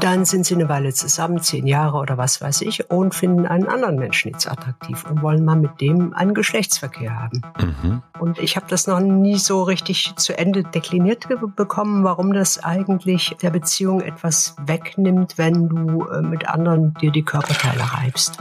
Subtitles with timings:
[0.00, 3.66] Dann sind sie eine Weile zusammen, zehn Jahre oder was weiß ich, und finden einen
[3.66, 7.42] anderen Menschen jetzt attraktiv und wollen mal mit dem einen Geschlechtsverkehr haben.
[7.58, 8.02] Mhm.
[8.20, 11.26] Und ich habe das noch nie so richtig zu Ende dekliniert
[11.56, 17.24] bekommen, warum das eigentlich der Beziehung etwas wegnimmt, wenn du äh, mit anderen dir die
[17.24, 18.38] Körperteile reibst.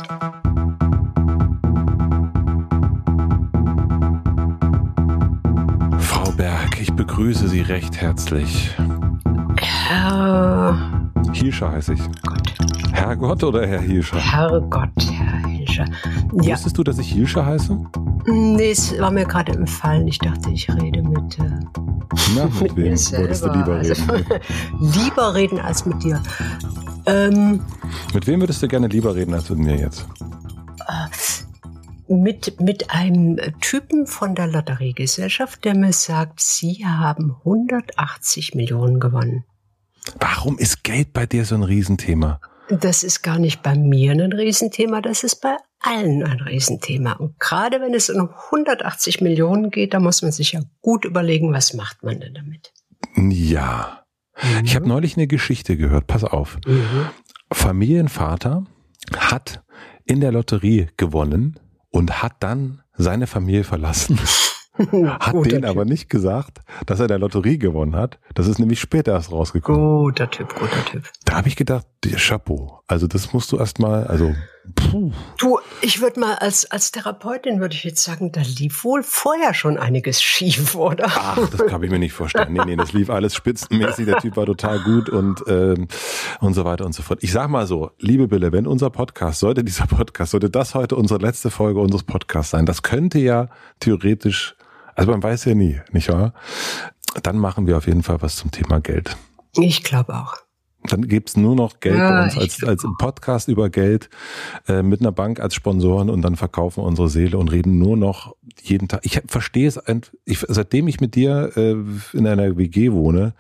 [5.99, 8.75] Frau Berg, ich begrüße Sie recht herzlich.
[9.57, 11.00] Herr
[11.33, 12.01] Hielscher heiße ich.
[12.23, 12.53] Gott.
[12.91, 14.17] Herrgott oder Herr Hielscher?
[14.17, 15.85] Herrgott, Herr Hielscher.
[16.41, 16.53] Ja.
[16.53, 17.79] Wusstest du, dass ich Hielscher heiße?
[18.25, 20.07] Nee, es war mir gerade im Fallen.
[20.07, 21.39] Ich dachte, ich rede mit.
[21.39, 21.43] Äh,
[22.35, 24.09] Na, mit, mit wem wolltest du lieber reden?
[24.09, 24.13] Also,
[24.99, 26.21] lieber reden als mit dir.
[27.05, 27.61] Ähm,
[28.13, 30.07] mit wem würdest du gerne lieber reden als mit mir jetzt?
[30.87, 38.99] Äh, mit, mit einem Typen von der Lotteriegesellschaft, der mir sagt, Sie haben 180 Millionen
[38.99, 39.45] gewonnen.
[40.19, 42.39] Warum ist Geld bei dir so ein Riesenthema?
[42.69, 47.13] Das ist gar nicht bei mir ein Riesenthema, das ist bei allen ein Riesenthema.
[47.13, 51.53] Und gerade wenn es um 180 Millionen geht, da muss man sich ja gut überlegen,
[51.53, 52.71] was macht man denn damit?
[53.17, 54.03] Ja.
[54.41, 54.65] Mhm.
[54.65, 56.57] Ich habe neulich eine Geschichte gehört, pass auf.
[56.65, 57.09] Mhm.
[57.51, 58.63] Familienvater
[59.17, 59.63] hat
[60.05, 64.19] in der Lotterie gewonnen und hat dann seine Familie verlassen.
[65.19, 68.19] hat denen aber nicht gesagt, dass er der Lotterie gewonnen hat.
[68.33, 70.03] Das ist nämlich später erst rausgekommen.
[70.03, 71.03] Guter Typ, guter Typ.
[71.25, 71.85] Da habe ich gedacht,
[72.17, 72.81] Chapeau.
[72.87, 74.33] Also das musst du erst mal, also
[74.75, 75.11] puh.
[75.37, 79.53] Du, ich würde mal als als Therapeutin würde ich jetzt sagen, da lief wohl vorher
[79.53, 81.05] schon einiges schief, oder?
[81.07, 82.53] Ach, das kann ich mir nicht vorstellen.
[82.53, 84.05] Nee, nee, das lief alles spitzenmäßig.
[84.05, 85.87] Der Typ war total gut und ähm,
[86.39, 87.19] und so weiter und so fort.
[87.21, 90.95] Ich sag mal so, liebe Bille, wenn unser Podcast, sollte dieser Podcast, sollte das heute
[90.95, 93.47] unsere letzte Folge unseres Podcasts sein, das könnte ja
[93.79, 94.55] theoretisch
[94.95, 96.33] also man weiß ja nie, nicht wahr?
[97.23, 99.17] Dann machen wir auf jeden Fall was zum Thema Geld.
[99.53, 100.37] Ich glaube auch.
[100.83, 104.09] Dann gibt's nur noch Geld ja, bei uns als, als Podcast über Geld
[104.67, 108.35] äh, mit einer Bank als Sponsoren und dann verkaufen unsere Seele und reden nur noch
[108.63, 109.01] jeden Tag.
[109.03, 109.79] Ich verstehe es,
[110.25, 111.75] ich, seitdem ich mit dir äh,
[112.17, 113.33] in einer WG wohne,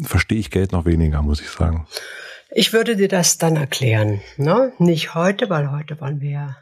[0.00, 1.88] verstehe ich Geld noch weniger, muss ich sagen.
[2.50, 4.20] Ich würde dir das dann erklären.
[4.36, 4.72] Ne?
[4.78, 6.56] Nicht heute, weil heute wollen wir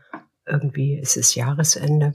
[0.47, 2.14] irgendwie, es ist Jahresende.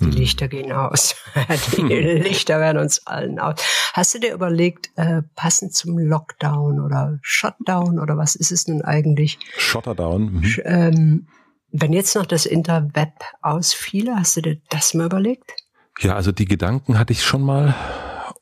[0.00, 0.12] Die hm.
[0.12, 1.16] Lichter gehen aus.
[1.76, 3.56] Die Lichter werden uns allen aus.
[3.94, 8.82] Hast du dir überlegt, äh, passend zum Lockdown oder Shutdown oder was ist es nun
[8.82, 9.38] eigentlich?
[9.56, 10.32] Shutterdown.
[10.32, 10.56] Mhm.
[10.64, 11.28] Ähm,
[11.70, 15.52] wenn jetzt noch das Interweb ausfiele, hast du dir das mal überlegt?
[15.98, 17.74] Ja, also die Gedanken hatte ich schon mal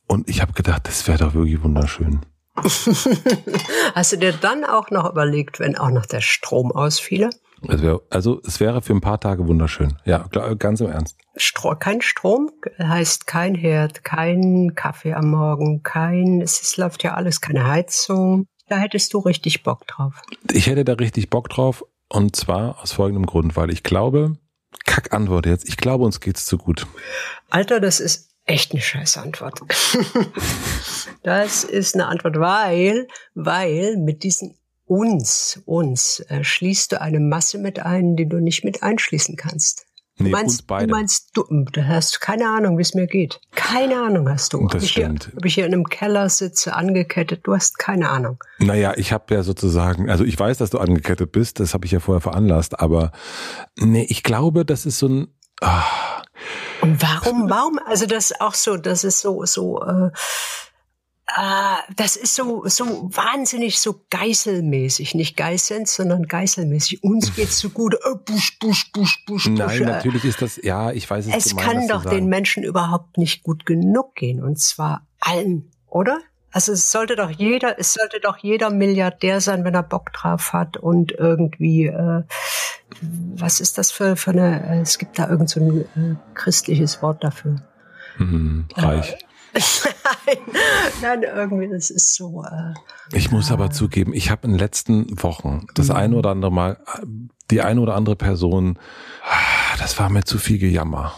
[0.06, 2.20] und ich habe gedacht, das wäre doch wirklich wunderschön.
[3.94, 7.30] hast du dir dann auch noch überlegt, wenn auch noch der Strom ausfiele?
[7.68, 9.96] Es wär, also es wäre für ein paar Tage wunderschön.
[10.04, 10.26] Ja,
[10.58, 11.16] ganz im Ernst.
[11.36, 17.14] Stro kein Strom heißt kein Herd, kein Kaffee am Morgen, kein, es, es läuft ja
[17.14, 18.46] alles, keine Heizung.
[18.68, 20.22] Da hättest du richtig Bock drauf.
[20.52, 24.36] Ich hätte da richtig Bock drauf und zwar aus folgendem Grund, weil ich glaube,
[24.84, 26.86] Kack Antwort jetzt, ich glaube, uns geht's zu gut.
[27.48, 29.60] Alter, das ist echt eine scheiß Antwort.
[31.22, 34.56] das ist eine Antwort, weil, weil mit diesen
[34.86, 39.86] uns, uns, äh, schließt du eine Masse mit ein, die du nicht mit einschließen kannst.
[40.18, 40.86] Nee, du meinst, beide.
[40.86, 43.38] du meinst, du, da hast du keine Ahnung, wie es mir geht.
[43.54, 44.66] Keine Ahnung hast du.
[44.68, 45.24] Das ob, stimmt.
[45.24, 48.42] Ich hier, ob ich hier in einem Keller sitze, angekettet, du hast keine Ahnung.
[48.58, 51.92] Naja, ich habe ja sozusagen, also ich weiß, dass du angekettet bist, das habe ich
[51.92, 53.12] ja vorher veranlasst, aber
[53.78, 55.28] nee, ich glaube, das ist so ein.
[55.60, 55.84] Ah.
[56.80, 57.78] Und warum, warum?
[57.86, 59.82] Also das ist auch so, das ist so, so.
[59.82, 60.10] Äh,
[61.96, 67.02] das ist so, so wahnsinnig so geißelmäßig, nicht geißelnd, sondern geißelmäßig.
[67.02, 71.08] Uns geht's so gut, oh, busch, busch, busch, busch, Nein, natürlich ist das, ja, ich
[71.08, 75.06] weiß es Es gemein, kann doch den Menschen überhaupt nicht gut genug gehen, und zwar
[75.20, 76.20] allen, oder?
[76.52, 80.52] Also es sollte doch jeder, es sollte doch jeder Milliardär sein, wenn er Bock drauf
[80.52, 82.22] hat und irgendwie, äh,
[83.34, 87.02] was ist das für, für eine, äh, es gibt da irgend so ein äh, christliches
[87.02, 87.56] Wort dafür.
[88.16, 89.18] Mhm, reich.
[89.56, 90.36] Äh,
[91.02, 92.44] nein, nein, irgendwie, das ist so.
[92.44, 92.74] Äh,
[93.16, 95.96] ich muss aber zugeben, ich habe in den letzten Wochen das mhm.
[95.96, 96.78] eine oder andere Mal,
[97.50, 98.78] die eine oder andere Person,
[99.78, 101.12] das war mir zu viel Gejammer.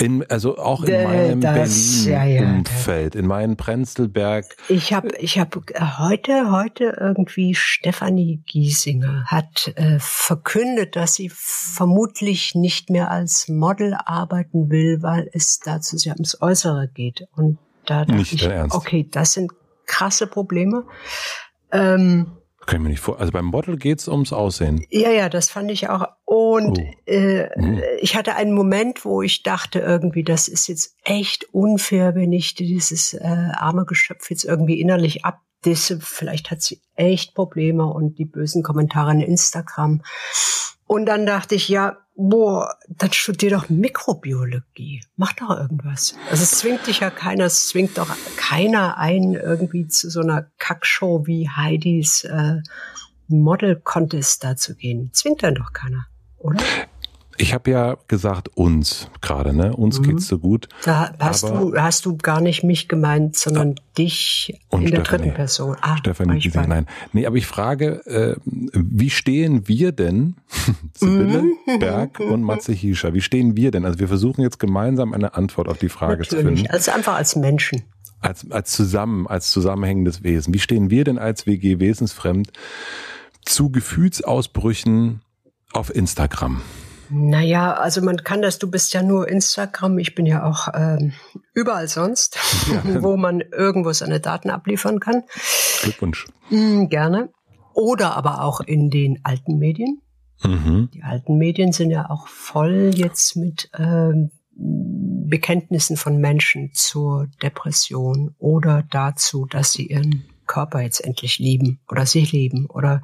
[0.00, 4.46] In, also auch in meinem Berlin-Umfeld, ja, ja, in meinem Prenzlberg.
[4.68, 5.54] Ich habe ich hab
[5.98, 13.94] heute, heute irgendwie Stefanie Giesinger hat äh, verkündet, dass sie vermutlich nicht mehr als Model
[14.06, 17.26] arbeiten will, weil es dazu sehr ums Äußere geht.
[17.36, 18.74] Und da nicht ich, Ernst.
[18.74, 19.52] okay, das sind
[19.86, 20.84] krasse Probleme.
[21.72, 23.18] Ähm, kann ich mir nicht vor.
[23.18, 24.84] Also beim Model geht's ums Aussehen.
[24.90, 26.06] Ja, ja, das fand ich auch.
[26.24, 27.10] Und oh.
[27.10, 27.82] äh, mhm.
[28.00, 32.54] ich hatte einen Moment, wo ich dachte, irgendwie, das ist jetzt echt unfair, wenn ich
[32.54, 38.18] dieses äh, arme Geschöpf jetzt irgendwie innerlich ab Disse, vielleicht hat sie echt Probleme und
[38.18, 40.02] die bösen Kommentare in Instagram.
[40.86, 41.98] Und dann dachte ich, ja,
[42.28, 45.02] boah, dann studier doch Mikrobiologie.
[45.16, 46.14] Mach doch irgendwas.
[46.30, 50.46] Also es zwingt dich ja keiner, es zwingt doch keiner ein, irgendwie zu so einer
[50.58, 52.58] Kackshow wie Heidis äh,
[53.28, 55.10] Model Contest da zu gehen.
[55.12, 56.06] Zwingt dann doch keiner,
[56.38, 56.62] oder?
[57.40, 59.74] Ich habe ja gesagt uns gerade, ne?
[59.74, 60.02] Uns mhm.
[60.02, 60.68] geht's so gut.
[60.84, 65.32] Da hast du hast du gar nicht mich gemeint, sondern ah, dich in der dritten
[65.32, 65.74] Person.
[65.80, 66.86] Ah, Stefanie Giesing, nein.
[67.14, 70.36] Nee, aber ich frage, äh, wie stehen wir denn,
[70.92, 71.78] Sibylle mhm.
[71.78, 73.86] Berg und Matze Hiescher, wie stehen wir denn?
[73.86, 76.44] Also wir versuchen jetzt gemeinsam eine Antwort auf die Frage Natürlich.
[76.44, 76.70] zu finden.
[76.70, 77.84] Also einfach als Menschen.
[78.20, 80.52] Als, als zusammen, als zusammenhängendes Wesen.
[80.52, 82.52] Wie stehen wir denn als WG wesensfremd
[83.46, 85.22] zu Gefühlsausbrüchen
[85.72, 86.60] auf Instagram?
[87.10, 91.12] Naja, also man kann das, du bist ja nur Instagram, ich bin ja auch ähm,
[91.54, 92.38] überall sonst,
[92.70, 92.82] ja.
[93.02, 95.24] wo man irgendwo seine Daten abliefern kann.
[95.82, 96.26] Glückwunsch.
[96.50, 97.30] Mhm, gerne.
[97.74, 100.02] Oder aber auch in den alten Medien.
[100.42, 100.90] Mhm.
[100.94, 108.34] Die alten Medien sind ja auch voll jetzt mit ähm, Bekenntnissen von Menschen zur Depression
[108.38, 113.02] oder dazu, dass sie ihren Körper jetzt endlich lieben oder sich lieben oder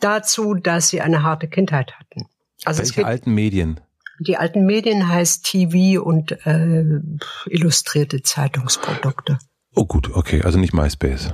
[0.00, 2.28] dazu, dass sie eine harte Kindheit hatten.
[2.64, 3.80] Also Welche alten Medien?
[4.20, 7.00] Die alten Medien heißt TV und äh,
[7.46, 9.38] illustrierte Zeitungsprodukte.
[9.74, 11.32] Oh gut, okay, also nicht MySpace.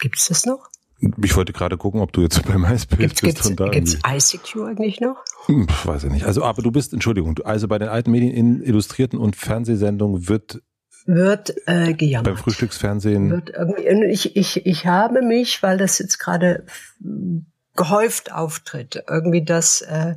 [0.00, 0.68] Gibt es das noch?
[1.22, 3.56] Ich wollte gerade gucken, ob du jetzt bei MySpace gibt's, bist.
[3.56, 3.98] Gibt es
[4.34, 5.16] ICQ eigentlich noch?
[5.46, 6.24] Hm, weiß ich nicht.
[6.24, 10.62] Also, aber du bist, Entschuldigung, also bei den alten Medien in Illustrierten und Fernsehsendungen wird
[11.06, 12.24] wird äh, gejammert.
[12.24, 13.30] Beim Frühstücksfernsehen.
[13.30, 16.64] Wird irgendwie, ich, ich, ich habe mich, weil das jetzt gerade
[17.76, 19.04] gehäuft auftritt.
[19.08, 20.14] Irgendwie, dass äh,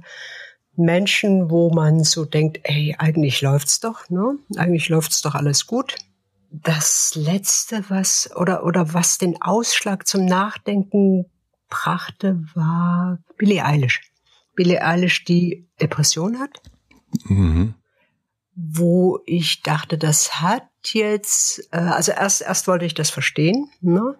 [0.76, 4.38] Menschen, wo man so denkt, ey, eigentlich läuft's doch, ne?
[4.58, 5.96] Eigentlich läuft's doch alles gut.
[6.52, 11.26] Das letzte, was oder oder was den Ausschlag zum Nachdenken
[11.68, 14.02] brachte, war Billie Eilish.
[14.56, 16.62] Billie Eilish, die Depression hat.
[17.26, 17.74] Mhm.
[18.56, 24.16] Wo ich dachte, das hat jetzt, äh, also erst erst wollte ich das verstehen, ne?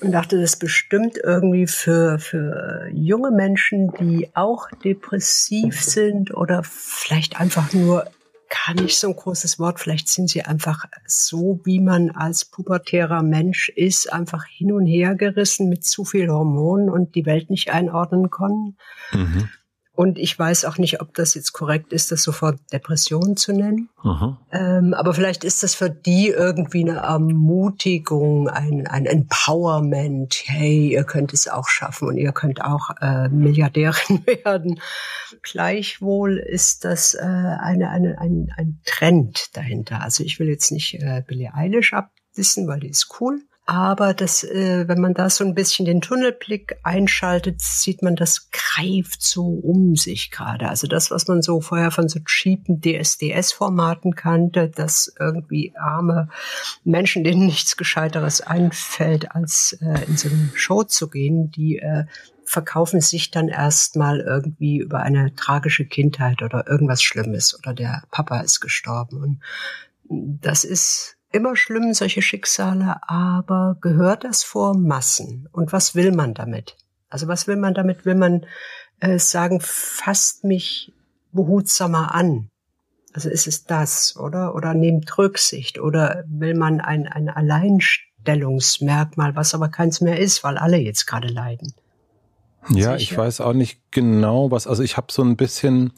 [0.00, 6.62] Und dachte, das ist bestimmt irgendwie für, für junge Menschen, die auch depressiv sind oder
[6.64, 8.04] vielleicht einfach nur
[8.48, 13.22] gar nicht so ein großes Wort, vielleicht sind sie einfach so, wie man als pubertärer
[13.22, 17.72] Mensch ist, einfach hin und her gerissen mit zu viel Hormonen und die Welt nicht
[17.72, 18.76] einordnen können.
[19.12, 19.48] Mhm.
[19.96, 23.88] Und ich weiß auch nicht, ob das jetzt korrekt ist, das sofort Depression zu nennen.
[24.52, 30.42] Ähm, aber vielleicht ist das für die irgendwie eine Ermutigung, ein, ein Empowerment.
[30.44, 34.80] Hey, ihr könnt es auch schaffen und ihr könnt auch äh, Milliardärin werden.
[35.42, 40.02] Gleichwohl ist das äh, eine, eine, ein, ein Trend dahinter.
[40.02, 43.40] Also ich will jetzt nicht äh, Billie Eilish abdissen, weil die ist cool.
[43.68, 48.52] Aber das, äh, wenn man da so ein bisschen den Tunnelblick einschaltet, sieht man, das
[48.52, 50.68] greift so um sich gerade.
[50.68, 56.28] Also das, was man so vorher von so cheapen DSDS-Formaten kannte, dass irgendwie arme
[56.84, 62.04] Menschen, denen nichts Gescheiteres einfällt, als äh, in so eine Show zu gehen, die äh,
[62.44, 68.38] verkaufen sich dann erstmal irgendwie über eine tragische Kindheit oder irgendwas Schlimmes oder der Papa
[68.42, 69.40] ist gestorben.
[70.08, 75.48] Und das ist immer schlimm, solche Schicksale, aber gehört das vor Massen?
[75.52, 76.76] Und was will man damit?
[77.08, 78.04] Also was will man damit?
[78.04, 78.46] Will man
[79.00, 80.92] äh, sagen, fasst mich
[81.32, 82.50] behutsamer an?
[83.12, 84.54] Also ist es das, oder?
[84.54, 85.78] Oder nehmt Rücksicht?
[85.78, 91.28] Oder will man ein, ein Alleinstellungsmerkmal, was aber keins mehr ist, weil alle jetzt gerade
[91.28, 91.74] leiden?
[92.68, 92.96] Ja, Sicher?
[92.96, 95.92] ich weiß auch nicht genau, was, also ich habe so ein bisschen,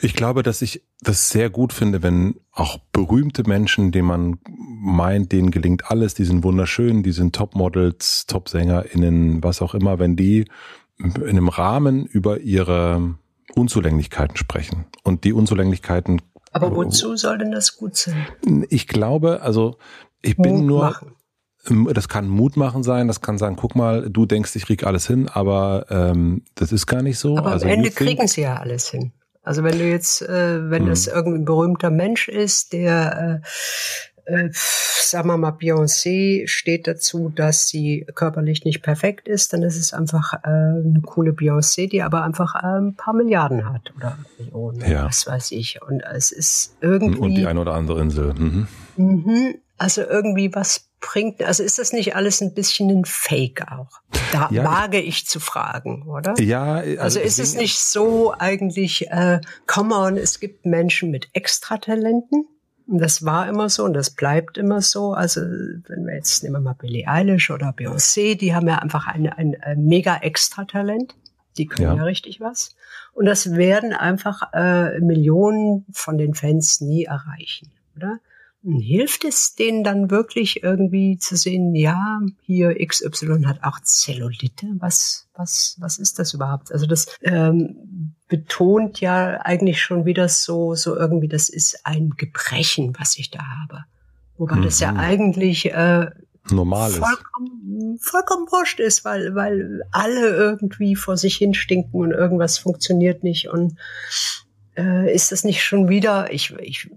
[0.00, 5.32] ich glaube, dass ich das sehr gut finde, wenn auch berühmte Menschen, denen man meint,
[5.32, 10.46] denen gelingt alles, die sind wunderschön, die sind Topmodels, Topsängerinnen, was auch immer, wenn die
[10.98, 13.14] in einem Rahmen über ihre
[13.54, 14.86] Unzulänglichkeiten sprechen.
[15.04, 16.22] Und die Unzulänglichkeiten.
[16.52, 18.26] Aber wozu soll denn das gut sein?
[18.68, 19.78] Ich glaube, also
[20.22, 20.82] ich Mut bin nur.
[20.82, 21.14] Machen.
[21.92, 25.06] Das kann Mut machen sein, das kann sagen, guck mal, du denkst, ich krieg alles
[25.06, 27.36] hin, aber ähm, das ist gar nicht so.
[27.36, 29.12] Aber also am Ende kriegen sie ja alles hin.
[29.48, 30.88] Also wenn du jetzt, äh, wenn mhm.
[30.90, 33.40] das irgendwie ein berühmter Mensch ist, der
[34.26, 39.62] äh, äh, sagen wir mal, Beyoncé steht dazu, dass sie körperlich nicht perfekt ist, dann
[39.62, 43.90] ist es einfach äh, eine coole Beyoncé, die aber einfach äh, ein paar Milliarden hat
[43.96, 45.06] oder Millionen, ja.
[45.06, 45.80] was weiß ich.
[45.80, 47.18] Und es ist irgendwie.
[47.18, 48.34] Und die eine oder andere Insel.
[48.34, 48.68] Mhm.
[48.98, 54.00] Mhm, also irgendwie was bringt, also ist das nicht alles ein bisschen ein Fake auch?
[54.32, 56.34] Da ja, wage ich zu fragen, oder?
[56.40, 56.74] Ja.
[56.74, 62.46] Also, also ist es nicht so eigentlich, äh, come on, es gibt Menschen mit Extratalenten
[62.86, 65.12] Das war immer so und das bleibt immer so.
[65.12, 69.06] Also wenn wir jetzt nehmen wir mal Billie Eilish oder Beyoncé, die haben ja einfach
[69.06, 71.14] ein, ein, ein mega Extra-Talent.
[71.56, 71.96] Die können ja.
[71.96, 72.04] ja.
[72.04, 72.74] richtig was.
[73.12, 78.20] Und das werden einfach äh, Millionen von den Fans nie erreichen, oder?
[78.76, 84.66] Hilft es denen dann wirklich irgendwie zu sehen, ja, hier XY hat auch Zellulite?
[84.78, 86.70] Was, was, was ist das überhaupt?
[86.72, 92.94] Also das ähm, betont ja eigentlich schon wieder so, so irgendwie, das ist ein Gebrechen,
[92.98, 93.84] was ich da habe.
[94.36, 94.62] Wobei mhm.
[94.62, 94.98] das ja mhm.
[94.98, 96.10] eigentlich äh,
[96.50, 96.98] normal ist.
[96.98, 103.24] Vollkommen, vollkommen wurscht ist, weil, weil alle irgendwie vor sich hin stinken und irgendwas funktioniert
[103.24, 103.76] nicht und
[104.76, 106.90] äh, ist das nicht schon wieder, ich, ich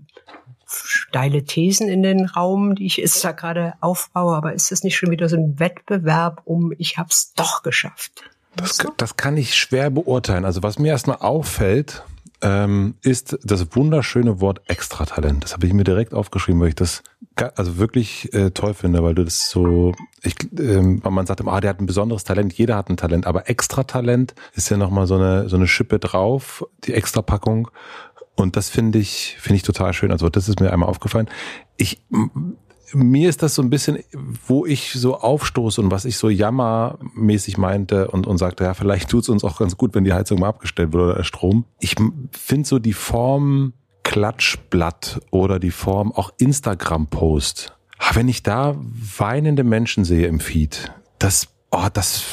[0.72, 4.98] steile Thesen in den Raum, die ich jetzt da gerade aufbaue, aber ist das nicht
[4.98, 8.24] schon wieder so ein Wettbewerb um, ich hab's doch geschafft?
[8.56, 10.46] Das, das kann ich schwer beurteilen.
[10.46, 12.04] Also was mir erstmal auffällt,
[12.42, 15.44] ähm, ist das wunderschöne Wort Extratalent.
[15.44, 17.04] Das habe ich mir direkt aufgeschrieben, weil ich das
[17.56, 21.62] also wirklich äh, toll finde, weil du das so, ich, ähm, man sagt immer, ah,
[21.62, 25.16] der hat ein besonderes Talent, jeder hat ein Talent, aber Extratalent ist ja nochmal so
[25.16, 27.70] eine, so eine Schippe drauf, die Extrapackung.
[28.36, 30.12] Und das finde ich, finde ich total schön.
[30.12, 31.30] Also das ist mir einmal aufgefallen.
[31.78, 32.02] Ich,
[32.94, 34.00] mir ist das so ein bisschen,
[34.48, 39.10] wo ich so aufstoße und was ich so jammermäßig meinte und, und sagte, ja, vielleicht
[39.10, 41.66] tut es uns auch ganz gut, wenn die Heizung mal abgestellt wird oder der Strom.
[41.80, 41.96] Ich
[42.32, 43.74] finde so die Form
[44.04, 47.78] Klatschblatt oder die Form auch Instagram-Post.
[48.14, 48.76] Wenn ich da
[49.18, 52.24] weinende Menschen sehe im Feed, das, oh, das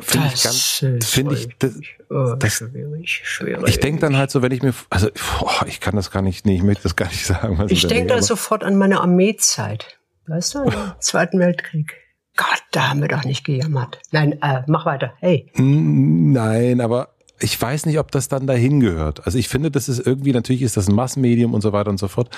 [0.00, 1.74] finde ich ganz, finde ich, das,
[2.10, 3.68] oh, das, schwierig, schwierig.
[3.68, 5.08] Ich denke dann halt so, wenn ich mir, also
[5.40, 7.58] oh, ich kann das gar nicht, nee, ich möchte das gar nicht sagen.
[7.58, 10.70] Was ich denke da sofort an meine Armeezeit, weißt du,
[11.00, 11.94] Zweiten Weltkrieg.
[12.36, 14.00] Gott, da haben wir doch nicht gejammert.
[14.10, 15.12] Nein, äh, mach weiter.
[15.20, 15.52] Hey.
[15.54, 19.26] Nein, aber ich weiß nicht, ob das dann dahin gehört.
[19.26, 21.98] Also ich finde, das ist irgendwie, natürlich ist das ein Massenmedium und so weiter und
[21.98, 22.30] so fort.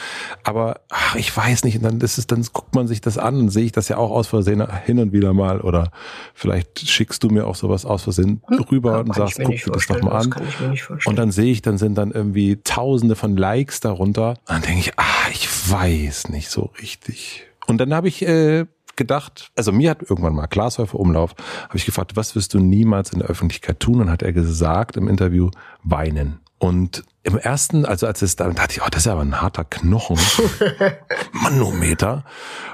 [0.43, 1.77] Aber ach, ich weiß nicht.
[1.77, 3.99] Und dann ist es, dann guckt man sich das an und sehe ich das ja
[3.99, 5.61] auch aus Versehen hin und wieder mal.
[5.61, 5.91] Oder
[6.35, 9.87] vielleicht schickst du mir auch sowas aus Versehen hm, rüber und sagst, guck dir das
[9.87, 10.35] doch mal an.
[11.05, 14.31] Und dann sehe ich, dann sind dann irgendwie Tausende von Likes darunter.
[14.31, 17.47] Und dann denke ich, ah, ich weiß nicht so richtig.
[17.67, 18.65] Und dann habe ich äh,
[18.97, 21.35] gedacht, also mir hat irgendwann mal Glashäufer Umlauf,
[21.65, 24.01] habe ich gefragt, was wirst du niemals in der Öffentlichkeit tun?
[24.01, 25.51] Und hat er gesagt im Interview,
[25.83, 26.41] weinen.
[26.59, 29.65] Und im ersten, also als es da, dachte ich, oh, das ist aber ein harter
[29.65, 30.19] Knochen.
[31.33, 32.25] Manometer.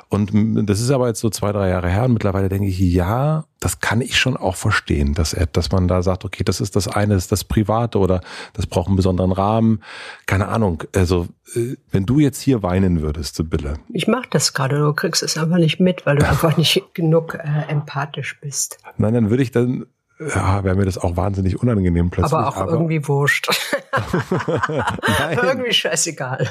[0.08, 0.30] Und
[0.68, 3.80] das ist aber jetzt so zwei, drei Jahre her und mittlerweile denke ich, ja, das
[3.80, 6.86] kann ich schon auch verstehen, dass er, dass man da sagt, okay, das ist das
[6.86, 8.20] eine, das ist das Private oder
[8.52, 9.82] das braucht einen besonderen Rahmen.
[10.26, 10.84] Keine Ahnung.
[10.94, 13.78] Also, äh, wenn du jetzt hier weinen würdest, Sibylle.
[13.88, 17.34] Ich mach das gerade, du kriegst es einfach nicht mit, weil du einfach nicht genug
[17.34, 18.78] äh, empathisch bist.
[18.98, 19.86] Nein, dann würde ich dann
[20.28, 22.32] ja, wäre mir das auch wahnsinnig unangenehm plötzlich.
[22.32, 23.48] Aber auch aber irgendwie wurscht.
[25.42, 26.48] irgendwie scheißegal.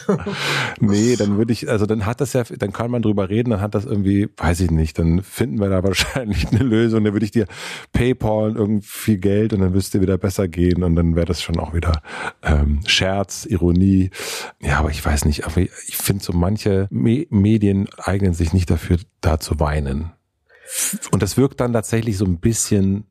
[0.80, 3.62] nee, dann würde ich, also dann hat das ja, dann kann man drüber reden, dann
[3.62, 7.04] hat das irgendwie, weiß ich nicht, dann finden wir da wahrscheinlich eine Lösung.
[7.04, 7.48] Dann würde ich dir
[7.94, 11.60] PayPal irgendwie Geld und dann müsste dir wieder besser gehen und dann wäre das schon
[11.60, 12.02] auch wieder
[12.44, 14.12] ähm, Scherz, Ironie.
[14.62, 18.70] Ja, aber ich weiß nicht, aber ich finde so manche Me Medien eignen sich nicht
[18.70, 20.12] dafür, da zu weinen.
[21.12, 23.06] Und das wirkt dann tatsächlich so ein bisschen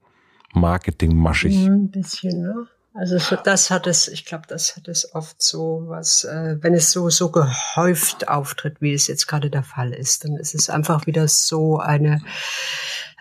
[0.53, 1.67] marketingmaschig.
[1.67, 2.67] Ein bisschen, ne?
[2.93, 6.91] Also das hat es, ich glaube, das hat es oft so was, äh, wenn es
[6.91, 11.07] so so gehäuft auftritt, wie es jetzt gerade der Fall ist, dann ist es einfach
[11.07, 12.21] wieder so eine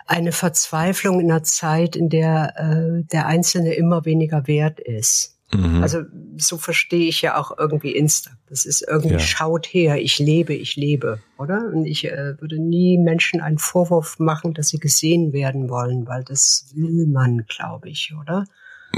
[0.06, 5.39] eine Verzweiflung in einer Zeit, in der äh, der Einzelne immer weniger wert ist.
[5.52, 5.82] Mhm.
[5.82, 6.02] Also
[6.36, 8.30] so verstehe ich ja auch irgendwie Insta.
[8.48, 9.18] Das ist irgendwie, ja.
[9.18, 11.70] schaut her, ich lebe, ich lebe, oder?
[11.72, 16.24] Und ich äh, würde nie Menschen einen Vorwurf machen, dass sie gesehen werden wollen, weil
[16.24, 18.44] das will man, glaube ich, oder?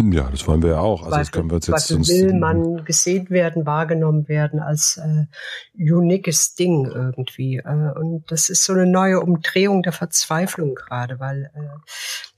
[0.00, 1.02] Ja, das wollen wir ja auch.
[1.04, 5.26] Also das können wir uns jetzt sonst will man gesehen werden, wahrgenommen werden als äh,
[5.92, 7.58] uniques Ding irgendwie.
[7.58, 11.78] Äh, und das ist so eine neue Umdrehung der Verzweiflung gerade, weil äh,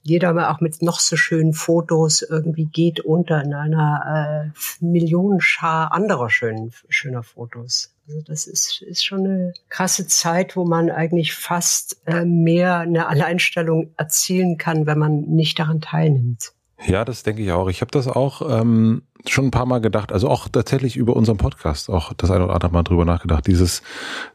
[0.03, 6.31] jeder auch mit noch so schönen Fotos irgendwie geht unter in einer äh, Millionenschar anderer
[6.31, 7.95] schönen, schöner Fotos.
[8.09, 13.07] Also das ist, ist schon eine krasse Zeit, wo man eigentlich fast äh, mehr eine
[13.07, 16.53] Alleinstellung erzielen kann, wenn man nicht daran teilnimmt.
[16.87, 17.69] Ja, das denke ich auch.
[17.69, 21.39] Ich habe das auch ähm, schon ein paar Mal gedacht, also auch tatsächlich über unseren
[21.39, 23.47] Podcast auch das eine oder andere Mal drüber nachgedacht.
[23.47, 23.83] Dieses,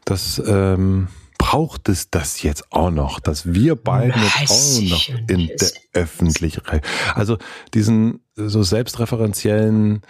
[0.04, 5.46] das ähm, braucht es das jetzt auch noch, dass wir beide jetzt auch noch in
[5.46, 7.38] der Öffentlichkeit, also
[7.72, 10.02] diesen so selbstreferenziellen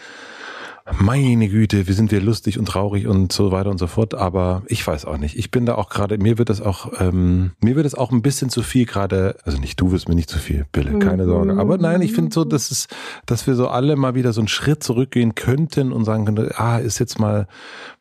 [0.98, 4.14] meine Güte, wie sind wir lustig und traurig und so weiter und so fort.
[4.14, 5.36] Aber ich weiß auch nicht.
[5.36, 8.22] Ich bin da auch gerade, mir wird das auch, ähm, mir wird es auch ein
[8.22, 11.56] bisschen zu viel gerade, also nicht du wirst mir nicht zu viel, Bille, keine Sorge.
[11.58, 12.88] Aber nein, ich finde so, dass es,
[13.26, 16.78] dass wir so alle mal wieder so einen Schritt zurückgehen könnten und sagen könnten, ah,
[16.78, 17.46] ist jetzt mal,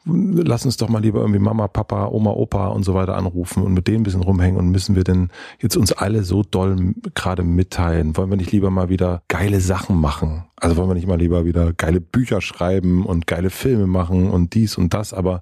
[0.05, 3.73] lass uns doch mal lieber irgendwie Mama, Papa, Oma, Opa und so weiter anrufen und
[3.73, 5.29] mit denen ein bisschen rumhängen und müssen wir denn
[5.61, 8.15] jetzt uns alle so doll gerade mitteilen?
[8.17, 10.45] Wollen wir nicht lieber mal wieder geile Sachen machen?
[10.55, 14.53] Also wollen wir nicht mal lieber wieder geile Bücher schreiben und geile Filme machen und
[14.53, 15.13] dies und das.
[15.13, 15.39] Aber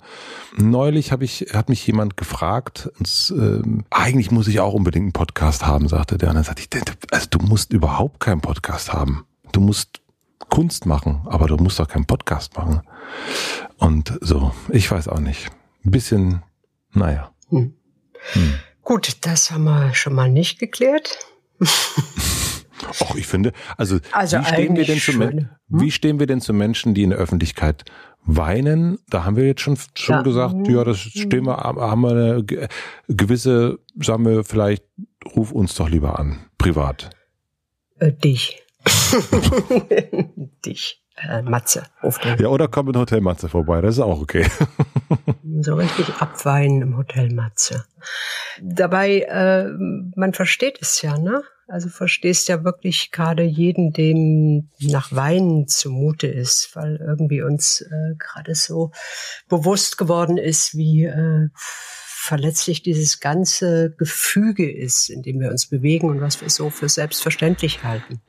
[0.55, 5.13] neulich habe ich, hat mich jemand gefragt, und, äh, eigentlich muss ich auch unbedingt einen
[5.13, 6.29] Podcast haben, sagte der.
[6.29, 9.25] Und dann sagte ich, also du musst überhaupt keinen Podcast haben.
[9.51, 10.01] Du musst
[10.49, 12.81] Kunst machen, aber du musst doch keinen Podcast machen.
[13.77, 15.49] Und so, ich weiß auch nicht.
[15.85, 16.43] Ein bisschen,
[16.93, 17.31] naja.
[17.49, 17.73] Hm.
[18.33, 18.53] Hm.
[18.83, 21.19] Gut, das haben wir schon mal nicht geklärt.
[23.01, 25.49] Och, ich finde, also, also wie, stehen wir denn zu, hm?
[25.67, 27.85] wie stehen wir denn zu Menschen, die in der Öffentlichkeit
[28.23, 28.99] weinen?
[29.09, 30.21] Da haben wir jetzt schon, schon ja.
[30.21, 30.65] gesagt, mhm.
[30.65, 32.67] ja, das stehen wir, haben wir eine
[33.07, 34.83] gewisse, sagen wir, vielleicht
[35.35, 37.09] ruf uns doch lieber an, privat.
[37.99, 38.61] Äh, dich.
[40.65, 41.01] dich.
[41.17, 41.83] Äh, Matze.
[42.37, 44.45] Ja, oder komm in Hotel Matze vorbei, das ist auch okay.
[45.61, 47.85] so richtig abweinen im Hotel Matze.
[48.61, 49.65] Dabei, äh,
[50.15, 51.41] man versteht es ja, ne?
[51.67, 58.15] Also verstehst ja wirklich gerade jeden, dem nach Weinen zumute ist, weil irgendwie uns äh,
[58.17, 58.91] gerade so
[59.49, 66.09] bewusst geworden ist, wie äh, verletzlich dieses ganze Gefüge ist, in dem wir uns bewegen
[66.09, 68.21] und was wir so für selbstverständlich halten.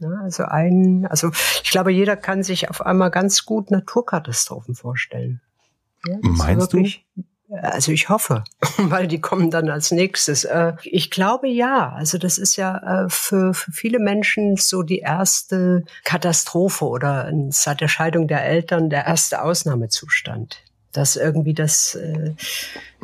[0.00, 1.30] Ja, also ein, also
[1.62, 5.40] ich glaube, jeder kann sich auf einmal ganz gut Naturkatastrophen vorstellen.
[6.06, 6.86] Ja, Meinst du?
[7.50, 8.44] Also ich hoffe,
[8.76, 10.44] weil die kommen dann als nächstes.
[10.44, 11.92] Äh, ich glaube ja.
[11.92, 17.80] Also das ist ja äh, für, für viele Menschen so die erste Katastrophe oder seit
[17.80, 20.58] der Scheidung der Eltern der erste Ausnahmezustand.
[20.92, 22.34] Dass irgendwie das äh,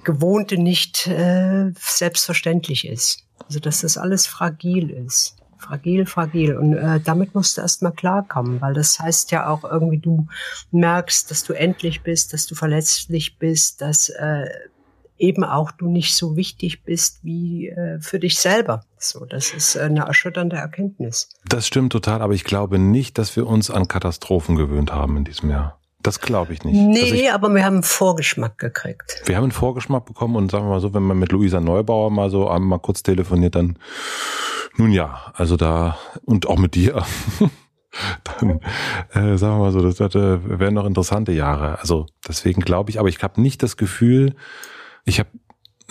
[0.02, 1.08] Gewohnte nicht
[1.78, 3.24] selbstverständlich ist.
[3.46, 6.56] Also dass das alles fragil ist fragil, fragil.
[6.56, 10.26] Und äh, damit musst du erstmal klarkommen, weil das heißt ja auch irgendwie, du
[10.70, 14.46] merkst, dass du endlich bist, dass du verletzlich bist, dass äh,
[15.18, 18.84] eben auch du nicht so wichtig bist wie äh, für dich selber.
[18.98, 21.28] So, das ist eine erschütternde Erkenntnis.
[21.46, 25.24] Das stimmt total, aber ich glaube nicht, dass wir uns an Katastrophen gewöhnt haben in
[25.24, 25.78] diesem Jahr.
[26.04, 26.76] Das glaube ich nicht.
[26.76, 29.22] Nee, ich, aber wir haben einen Vorgeschmack gekriegt.
[29.24, 32.10] Wir haben einen Vorgeschmack bekommen und sagen wir mal so, wenn man mit Luisa Neubauer
[32.10, 33.78] mal so einmal kurz telefoniert, dann
[34.76, 37.04] nun ja, also da und auch mit dir.
[38.24, 38.60] dann
[39.12, 41.78] äh, sagen wir mal so, das, das äh, wären noch interessante Jahre.
[41.78, 44.34] Also deswegen glaube ich, aber ich habe nicht das Gefühl,
[45.04, 45.30] ich habe,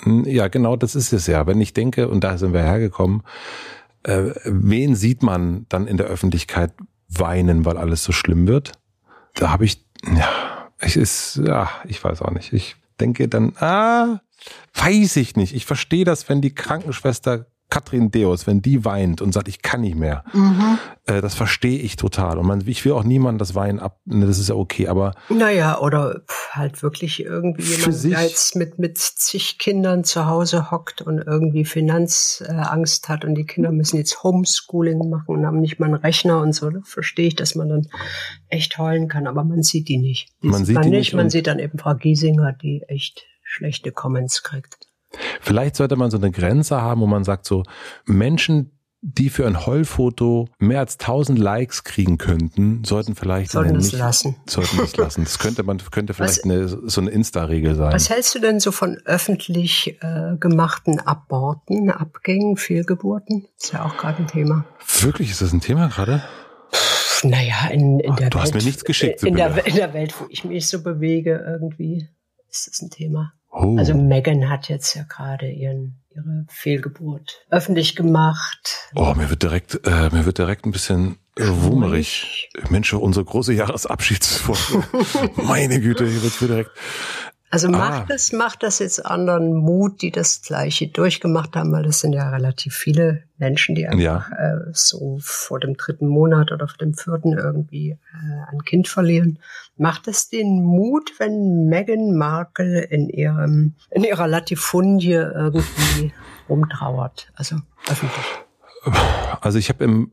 [0.02, 1.48] hm, ja genau, das ist es ja.
[1.48, 3.24] Wenn ich denke, und da sind wir hergekommen,
[4.04, 6.74] äh, wen sieht man dann in der Öffentlichkeit
[7.08, 8.74] weinen, weil alles so schlimm wird?
[9.36, 12.52] Da habe ich ja, ich ist, ja, ich weiß auch nicht.
[12.54, 14.20] Ich denke dann, ah,
[14.74, 15.56] weiß ich nicht.
[15.56, 19.82] Ich verstehe das, wenn die Krankenschwester Katrin Deus, wenn die weint und sagt, ich kann
[19.82, 20.78] nicht mehr, mhm.
[21.08, 22.38] äh, das verstehe ich total.
[22.38, 25.16] Und man, ich will auch niemanden das Weinen ab, ne, das ist ja okay, aber.
[25.30, 31.02] Naja, oder halt wirklich irgendwie jemand, der jetzt mit, mit zig Kindern zu Hause hockt
[31.02, 35.88] und irgendwie Finanzangst hat und die Kinder müssen jetzt Homeschooling machen und haben nicht mal
[35.88, 37.88] einen Rechner und so, da verstehe ich, dass man dann
[38.50, 40.30] echt heulen kann, aber man sieht die nicht.
[40.44, 43.92] Die man sieht man die nicht, man sieht dann eben Frau Giesinger, die echt schlechte
[43.92, 44.78] Comments kriegt.
[45.42, 47.64] Vielleicht sollte man so eine Grenze haben, wo man sagt, so
[48.06, 48.72] Menschen,
[49.06, 54.38] die für ein Heulfoto mehr als 1000 Likes kriegen könnten, sollten vielleicht sollten es lassen.
[54.48, 55.26] Sollten es lassen.
[55.26, 57.92] Das könnte man könnte vielleicht was, eine, so eine Insta-Regel sein.
[57.92, 63.46] Was hältst du denn so von öffentlich äh, gemachten Aborten, Abgängen, Fehlgeburten?
[63.62, 64.66] Ist ja auch gerade ein Thema.
[65.02, 66.24] Wirklich, ist das ein Thema gerade?
[67.24, 68.36] Naja, in, in Ach, der du Welt.
[68.36, 69.24] Du hast mir nichts geschickt.
[69.24, 72.08] In der, in der Welt, wo ich mich so bewege, irgendwie
[72.50, 73.34] ist das ein Thema.
[73.54, 73.78] Oh.
[73.78, 78.90] Also Megan hat jetzt ja gerade ihren ihre Fehlgeburt öffentlich gemacht.
[78.96, 82.50] Oh, mir wird direkt, äh, mir wird direkt ein bisschen äh, wummerig.
[82.70, 84.84] Mensch, unsere große Jahresabschiedsfolge.
[85.48, 86.72] Meine Güte, hier wird mir direkt.
[87.54, 88.16] Also macht ah.
[88.16, 92.32] es, macht das jetzt anderen Mut, die das Gleiche durchgemacht haben, weil das sind ja
[92.32, 94.26] relativ viele Menschen, die einfach ja.
[94.40, 99.38] äh, so vor dem dritten Monat oder vor dem vierten irgendwie äh, ein Kind verlieren.
[99.78, 106.12] Macht es den Mut, wenn Meghan Markle in ihrem in ihrer Latifundie irgendwie
[106.50, 108.26] rumtrauert, also öffentlich?
[109.42, 110.12] Also ich habe im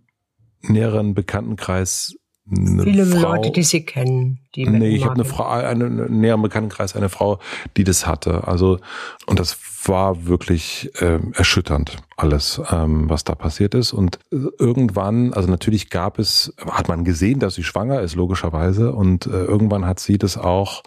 [0.60, 2.16] näheren Bekanntenkreis
[2.50, 4.38] Viele Frau, Leute, die sie kennen.
[4.54, 7.38] Die nee, ich habe eine Frau, eine, näher Bekanntenkreis, eine Frau,
[7.76, 8.48] die das hatte.
[8.48, 8.78] Also
[9.26, 13.92] und das war wirklich äh, erschütternd alles, ähm, was da passiert ist.
[13.92, 18.92] Und irgendwann, also natürlich gab es, hat man gesehen, dass sie schwanger ist, logischerweise.
[18.92, 20.82] Und äh, irgendwann hat sie das auch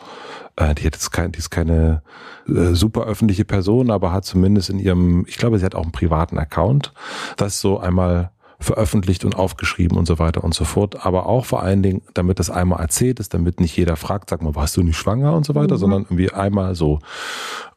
[0.56, 2.04] äh, die hat jetzt kein, die ist keine
[2.48, 5.92] äh, super öffentliche Person, aber hat zumindest in ihrem, ich glaube, sie hat auch einen
[5.92, 6.94] privaten Account,
[7.38, 8.32] das so einmal
[8.64, 11.06] veröffentlicht und aufgeschrieben und so weiter und so fort.
[11.06, 14.42] Aber auch vor allen Dingen, damit das einmal erzählt ist, damit nicht jeder fragt, sag
[14.42, 15.80] mal, warst du nicht schwanger und so weiter, mhm.
[15.80, 17.00] sondern irgendwie einmal so.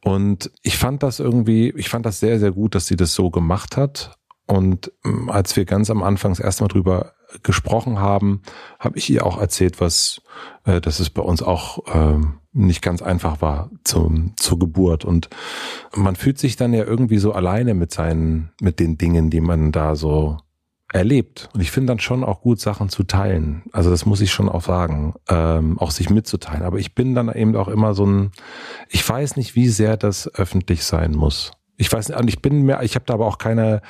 [0.03, 3.31] Und ich fand das irgendwie, ich fand das sehr, sehr gut, dass sie das so
[3.31, 4.16] gemacht hat.
[4.46, 8.42] Und ähm, als wir ganz am Anfang das erste Mal drüber gesprochen haben,
[8.79, 10.22] habe ich ihr auch erzählt, was,
[10.64, 12.20] äh, dass es bei uns auch äh,
[12.53, 15.05] nicht ganz einfach war zum, zur Geburt.
[15.05, 15.29] Und
[15.94, 19.72] man fühlt sich dann ja irgendwie so alleine mit seinen, mit den Dingen, die man
[19.72, 20.38] da so
[20.92, 21.49] erlebt.
[21.53, 23.64] Und ich finde dann schon auch gut, Sachen zu teilen.
[23.72, 26.62] Also das muss ich schon auch sagen, ähm, auch sich mitzuteilen.
[26.62, 28.31] Aber ich bin dann eben auch immer so ein,
[28.88, 31.53] ich weiß nicht, wie sehr das öffentlich sein muss.
[31.77, 33.83] Ich weiß nicht, und ich bin mehr, ich habe da aber auch keine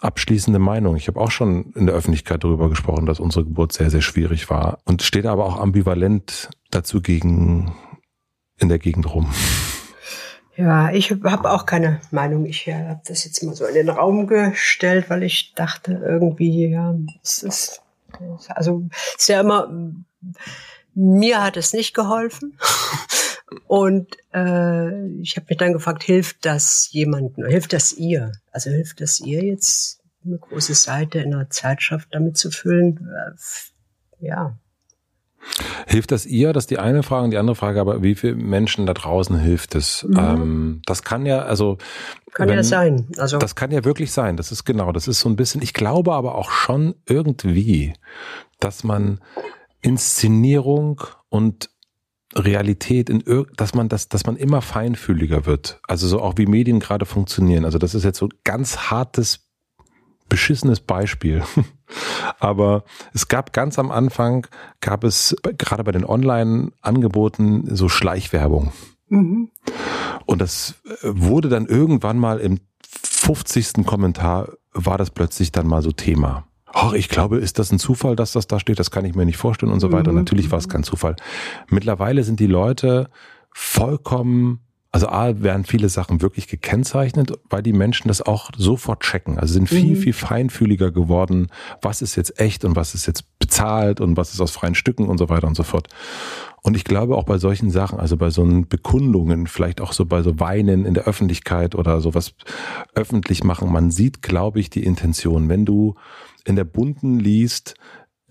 [0.00, 0.96] abschließende Meinung.
[0.96, 4.50] Ich habe auch schon in der Öffentlichkeit darüber gesprochen, dass unsere Geburt sehr, sehr schwierig
[4.50, 7.74] war und steht aber auch ambivalent dazu gegen
[8.58, 9.30] in der Gegend rum.
[10.56, 12.46] Ja, ich habe auch keine Meinung.
[12.46, 16.68] Ich äh, habe das jetzt mal so in den Raum gestellt, weil ich dachte irgendwie,
[16.68, 17.82] ja, es ist,
[18.48, 19.68] also es ist ja immer,
[20.94, 22.58] mir hat es nicht geholfen.
[23.66, 27.46] Und äh, ich habe mich dann gefragt, hilft das jemandem?
[27.46, 28.32] Hilft das ihr?
[28.50, 33.08] Also hilft das ihr jetzt eine große Seite in einer Zeitschrift damit zu füllen?
[33.08, 34.56] Äh, ja,
[35.86, 36.52] Hilft das ihr?
[36.52, 37.24] Das ist die eine Frage.
[37.24, 40.04] Und die andere Frage aber, wie viele Menschen da draußen hilft es?
[40.04, 40.18] Mhm.
[40.18, 41.78] Ähm, das kann ja, also.
[42.32, 43.08] Kann wenn, ja sein.
[43.18, 43.38] Also.
[43.38, 44.36] Das kann ja wirklich sein.
[44.36, 47.94] Das ist genau, das ist so ein bisschen, ich glaube aber auch schon irgendwie,
[48.58, 49.20] dass man
[49.80, 51.70] Inszenierung und
[52.34, 53.22] Realität in
[53.56, 55.80] dass man das, dass man immer feinfühliger wird.
[55.86, 57.64] Also so auch wie Medien gerade funktionieren.
[57.64, 59.43] Also das ist jetzt so ganz hartes,
[60.28, 61.42] beschissenes Beispiel.
[62.40, 64.46] Aber es gab ganz am Anfang,
[64.80, 68.72] gab es gerade bei den Online-Angeboten so Schleichwerbung.
[69.08, 69.50] Mhm.
[70.26, 73.86] Und das äh, wurde dann irgendwann mal im 50.
[73.86, 76.46] Kommentar war das plötzlich dann mal so Thema.
[76.72, 78.80] Ach, ich glaube, ist das ein Zufall, dass das da steht?
[78.80, 80.10] Das kann ich mir nicht vorstellen und so weiter.
[80.10, 80.18] Mhm.
[80.18, 81.14] Natürlich war es kein Zufall.
[81.68, 83.08] Mittlerweile sind die Leute
[83.52, 84.63] vollkommen
[84.94, 89.40] also A, werden viele Sachen wirklich gekennzeichnet, weil die Menschen das auch sofort checken.
[89.40, 90.00] Also sind viel, mhm.
[90.00, 91.48] viel feinfühliger geworden,
[91.82, 95.08] was ist jetzt echt und was ist jetzt bezahlt und was ist aus freien Stücken
[95.08, 95.88] und so weiter und so fort.
[96.62, 100.22] Und ich glaube auch bei solchen Sachen, also bei so Bekundungen, vielleicht auch so bei
[100.22, 102.34] so Weinen in der Öffentlichkeit oder sowas
[102.94, 105.48] öffentlich machen, man sieht, glaube ich, die Intention.
[105.48, 105.96] Wenn du
[106.44, 107.74] in der Bunten liest,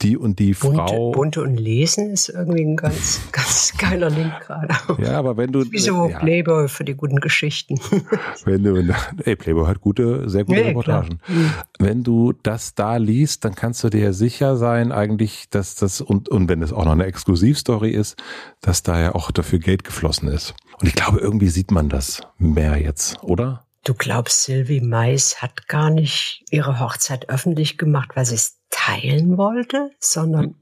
[0.03, 1.11] die und die Frau.
[1.11, 4.75] Bunte und Lesen ist irgendwie ein ganz, ganz geiler Link gerade.
[5.01, 5.63] Ja, aber wenn du.
[5.71, 6.19] Wieso ja.
[6.19, 7.79] Playboy für die guten Geschichten?
[8.45, 8.75] Wenn du,
[9.23, 11.19] ey, Playboy hat gute, sehr gute ja, Reportagen.
[11.27, 11.51] Mhm.
[11.79, 16.29] Wenn du das da liest, dann kannst du dir sicher sein, eigentlich, dass das, und,
[16.29, 18.21] und wenn es auch noch eine Exklusivstory ist,
[18.61, 20.53] dass da ja auch dafür Geld geflossen ist.
[20.79, 23.65] Und ich glaube, irgendwie sieht man das mehr jetzt, oder?
[23.85, 29.37] Du glaubst, Sylvie Mais hat gar nicht ihre Hochzeit öffentlich gemacht, weil sie es teilen
[29.37, 30.55] wollte, sondern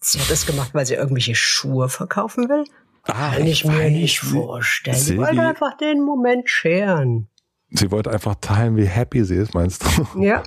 [0.00, 2.64] sie hat es gemacht, weil sie irgendwelche Schuhe verkaufen will?
[3.04, 4.96] Ah, Kann ich, ich mir nicht vorstellen.
[4.96, 7.28] Sie wollte einfach den Moment scheren.
[7.70, 10.22] Sie wollte einfach teilen, wie happy sie ist, meinst du?
[10.22, 10.42] Ja.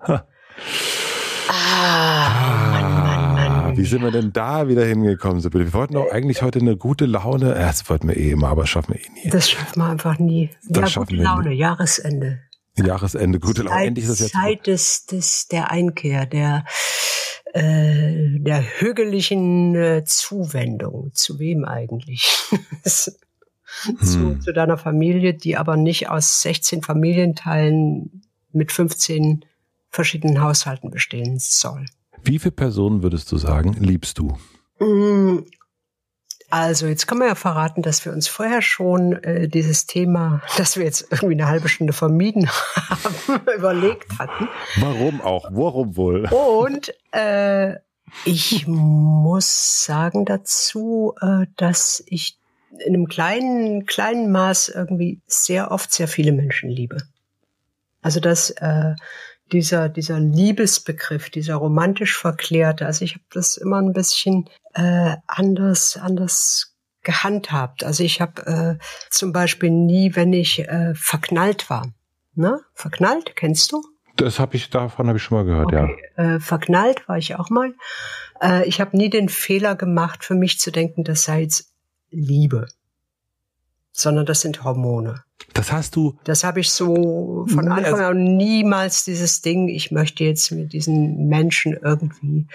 [0.00, 0.22] ah,
[2.72, 3.76] Mann, Mann, Mann.
[3.76, 5.64] Wie sind wir denn da wieder hingekommen, Sibylle?
[5.66, 7.50] Wir wollten doch eigentlich heute eine gute Laune.
[7.50, 9.30] Ja, das wollten wir eh immer, aber schaffen wir eh nie.
[9.30, 10.50] Das schaffen wir einfach nie.
[10.68, 11.56] Das ja, gute Laune, nie.
[11.56, 12.40] Jahresende.
[12.86, 13.86] Jahresende, gute Laune.
[13.86, 14.32] Endlich ist es jetzt.
[14.32, 16.64] Zeit des, des, der Einkehr, der,
[17.52, 21.10] äh, der hügeligen äh, Zuwendung.
[21.14, 22.36] Zu wem eigentlich?
[22.84, 23.12] zu,
[23.84, 24.40] hm.
[24.40, 29.44] zu deiner Familie, die aber nicht aus 16 Familienteilen mit 15
[29.90, 31.86] verschiedenen Haushalten bestehen soll.
[32.22, 34.36] Wie viele Personen würdest du sagen, liebst du?
[36.50, 40.76] Also jetzt kann man ja verraten, dass wir uns vorher schon äh, dieses Thema, das
[40.76, 44.48] wir jetzt irgendwie eine halbe Stunde vermieden haben, überlegt hatten.
[44.80, 45.48] Warum auch?
[45.52, 46.26] Warum wohl?
[46.26, 47.74] Und äh,
[48.24, 52.38] ich muss sagen dazu, äh, dass ich
[52.78, 56.98] in einem kleinen, kleinen Maß irgendwie sehr oft sehr viele Menschen liebe.
[58.00, 58.94] Also dass äh,
[59.52, 65.96] dieser, dieser Liebesbegriff, dieser romantisch verklärte, also ich habe das immer ein bisschen äh, anders,
[65.96, 67.84] anders gehandhabt.
[67.84, 71.92] Also ich habe äh, zum Beispiel nie, wenn ich äh, verknallt war.
[72.34, 72.60] Ne?
[72.74, 73.82] Verknallt, kennst du?
[74.16, 75.96] Das habe ich, davon habe ich schon mal gehört, okay.
[76.16, 76.34] ja.
[76.36, 77.74] Äh, verknallt war ich auch mal.
[78.42, 81.72] Äh, ich habe nie den Fehler gemacht, für mich zu denken, das sei jetzt
[82.10, 82.68] Liebe,
[83.98, 85.24] sondern das sind Hormone.
[85.54, 86.16] Das hast du.
[86.22, 91.26] Das habe ich so von Anfang an niemals dieses Ding, ich möchte jetzt mit diesen
[91.26, 92.46] Menschen irgendwie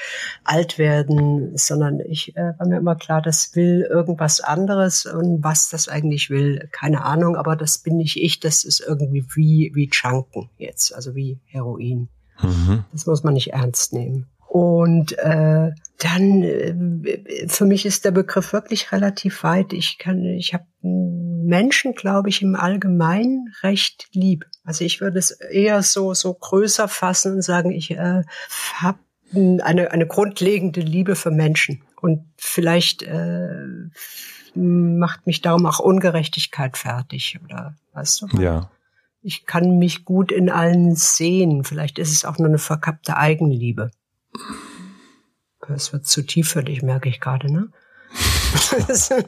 [0.45, 5.69] alt werden, sondern ich äh, war mir immer klar, das will irgendwas anderes und was
[5.69, 9.89] das eigentlich will, keine Ahnung, aber das bin nicht ich, das ist irgendwie wie, wie
[9.91, 12.07] Junken jetzt, also wie Heroin.
[12.41, 12.85] Mhm.
[12.93, 14.27] Das muss man nicht ernst nehmen.
[14.53, 19.73] Und äh, dann äh, für mich ist der Begriff wirklich relativ weit.
[19.73, 24.45] Ich kann, ich habe Menschen, glaube ich, im Allgemeinen recht lieb.
[24.63, 28.21] Also ich würde es eher so so größer fassen und sagen, ich äh,
[28.75, 28.99] habe
[29.33, 33.65] eine eine grundlegende Liebe für Menschen und vielleicht äh,
[34.53, 38.27] macht mich darum auch Ungerechtigkeit fertig oder weißt du?
[38.39, 38.69] Ja.
[39.23, 41.63] Ich kann mich gut in allen sehen.
[41.63, 43.89] Vielleicht ist es auch nur eine verkappte Eigenliebe.
[45.69, 47.69] Es wird zu tief für dich, merke ich gerade, ne?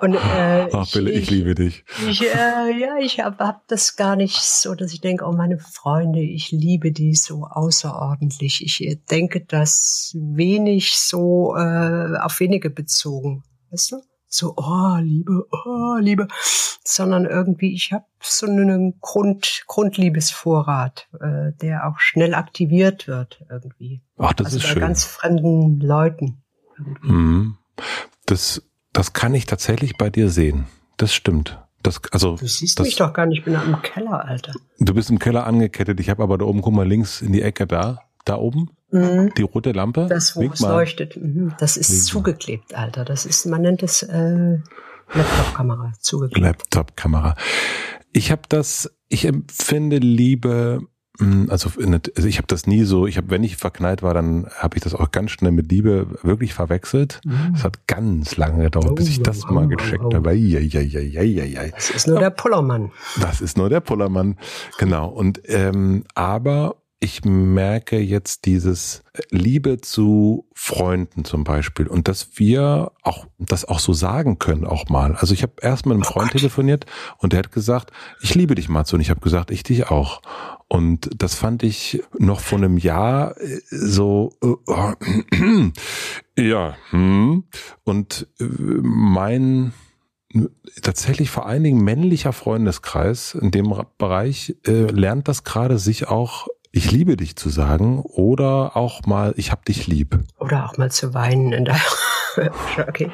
[0.00, 1.84] und, äh, Ach, Bille, ich, ich, liebe dich.
[2.08, 5.58] Ich, äh, ja, ich habe hab das gar nicht so, dass ich denke, oh, meine
[5.58, 8.64] Freunde, ich liebe die so außerordentlich.
[8.64, 13.44] Ich äh, denke das wenig so äh, auf wenige bezogen.
[13.70, 14.02] Weißt du?
[14.34, 16.26] So, oh, Liebe, oh, Liebe,
[16.84, 24.02] sondern irgendwie, ich habe so einen Grund, Grundliebesvorrat, äh, der auch schnell aktiviert wird irgendwie.
[24.16, 24.80] Ach, das also ist bei schön.
[24.80, 26.42] ganz fremden Leuten.
[27.02, 27.58] Mhm.
[28.26, 30.66] Das, das kann ich tatsächlich bei dir sehen.
[30.96, 31.58] Das stimmt.
[31.82, 34.52] Das, also, du siehst das, mich doch gar nicht, ich bin da im Keller, Alter.
[34.78, 37.42] Du bist im Keller angekettet, ich habe aber da oben, guck mal links in die
[37.42, 38.70] Ecke da, da oben.
[38.90, 39.32] Mhm.
[39.36, 40.06] Die rote Lampe?
[40.08, 40.72] Das, wo es mal.
[40.72, 41.16] leuchtet.
[41.16, 41.54] Mhm.
[41.58, 43.04] Das ist Wink zugeklebt, Alter.
[43.04, 44.58] Das ist, man nennt es äh,
[45.12, 46.44] Laptop-Kamera, zugeklebt.
[46.44, 47.34] Laptop-Kamera.
[48.12, 50.80] Ich habe das, ich empfinde Liebe,
[51.18, 54.46] hm, also, also ich habe das nie so, ich habe, wenn ich verknallt war, dann
[54.58, 57.20] habe ich das auch ganz schnell mit Liebe wirklich verwechselt.
[57.24, 57.62] Es mhm.
[57.62, 60.34] hat ganz lange gedauert, oh, bis ich das oh, mal gecheckt oh, habe.
[60.34, 61.70] Ja, ja, ja, ja, ja, ja.
[61.70, 62.92] Das ist nur der Pullermann.
[63.20, 64.38] Das ist nur der Pullermann,
[64.78, 65.08] genau.
[65.08, 72.92] Und ähm, aber ich merke jetzt dieses Liebe zu Freunden zum Beispiel und dass wir
[73.02, 75.16] auch das auch so sagen können auch mal.
[75.16, 76.86] Also ich habe erst mit einem oh Freund telefoniert
[77.18, 80.22] und der hat gesagt, ich liebe dich Matze und ich habe gesagt, ich dich auch.
[80.68, 85.72] Und das fand ich noch vor einem Jahr äh, so äh,
[86.40, 87.44] ja hm.
[87.82, 88.44] und äh,
[88.80, 89.72] mein
[90.82, 96.46] tatsächlich vor allen Dingen männlicher Freundeskreis in dem Bereich äh, lernt das gerade sich auch
[96.72, 100.18] ich liebe dich zu sagen oder auch mal, ich hab dich lieb.
[100.38, 101.76] Oder auch mal zu weinen in der
[102.88, 103.10] Okay.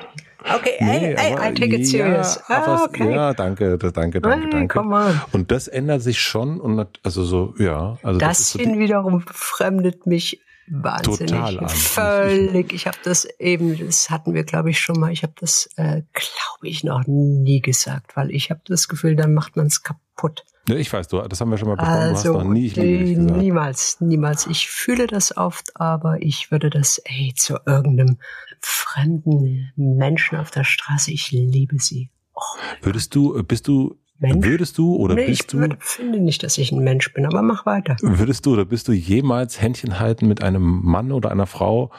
[0.54, 2.40] Okay, nee, I, I, I take it serious.
[2.48, 3.12] Ja, ah, okay.
[3.12, 5.20] ja danke, danke, danke, hey, danke.
[5.32, 7.98] Und das ändert sich schon und also so, ja.
[8.04, 11.30] Also das, das so hin wiederum fremdet mich wahnsinnig.
[11.32, 11.68] Total an.
[11.68, 12.72] Völlig.
[12.72, 15.10] Ich habe das eben, das hatten wir, glaube ich, schon mal.
[15.10, 19.34] Ich habe das, äh, glaube ich, noch nie gesagt, weil ich habe das Gefühl, dann
[19.34, 20.44] macht man es kaputt.
[20.68, 21.98] Ja, ich weiß, du, das haben wir schon mal besprochen.
[21.98, 23.36] Also, du hast noch nie, ich liebe gesagt.
[23.38, 24.46] Niemals, niemals.
[24.46, 28.18] Ich fühle das oft, aber ich würde das, ey, zu irgendeinem
[28.60, 32.10] fremden Menschen auf der Straße, ich liebe sie.
[32.34, 32.40] Oh,
[32.82, 34.44] würdest du, bist du, Mensch?
[34.44, 35.62] würdest du oder nee, bist du?
[35.62, 37.96] Ich finde nicht, dass ich ein Mensch bin, aber mach weiter.
[38.02, 41.92] Würdest du oder bist du jemals Händchen halten mit einem Mann oder einer Frau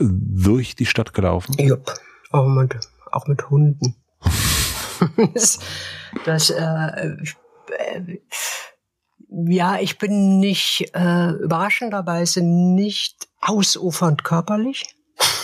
[0.00, 1.56] äh, durch die Stadt gelaufen?
[1.58, 1.92] Jupp,
[2.30, 2.74] auch mit,
[3.12, 3.96] auch mit Hunden.
[5.34, 5.58] das,
[6.24, 7.16] das äh,
[7.70, 8.18] äh,
[9.28, 14.94] ja, ich bin nicht äh, überraschenderweise nicht ausufernd körperlich.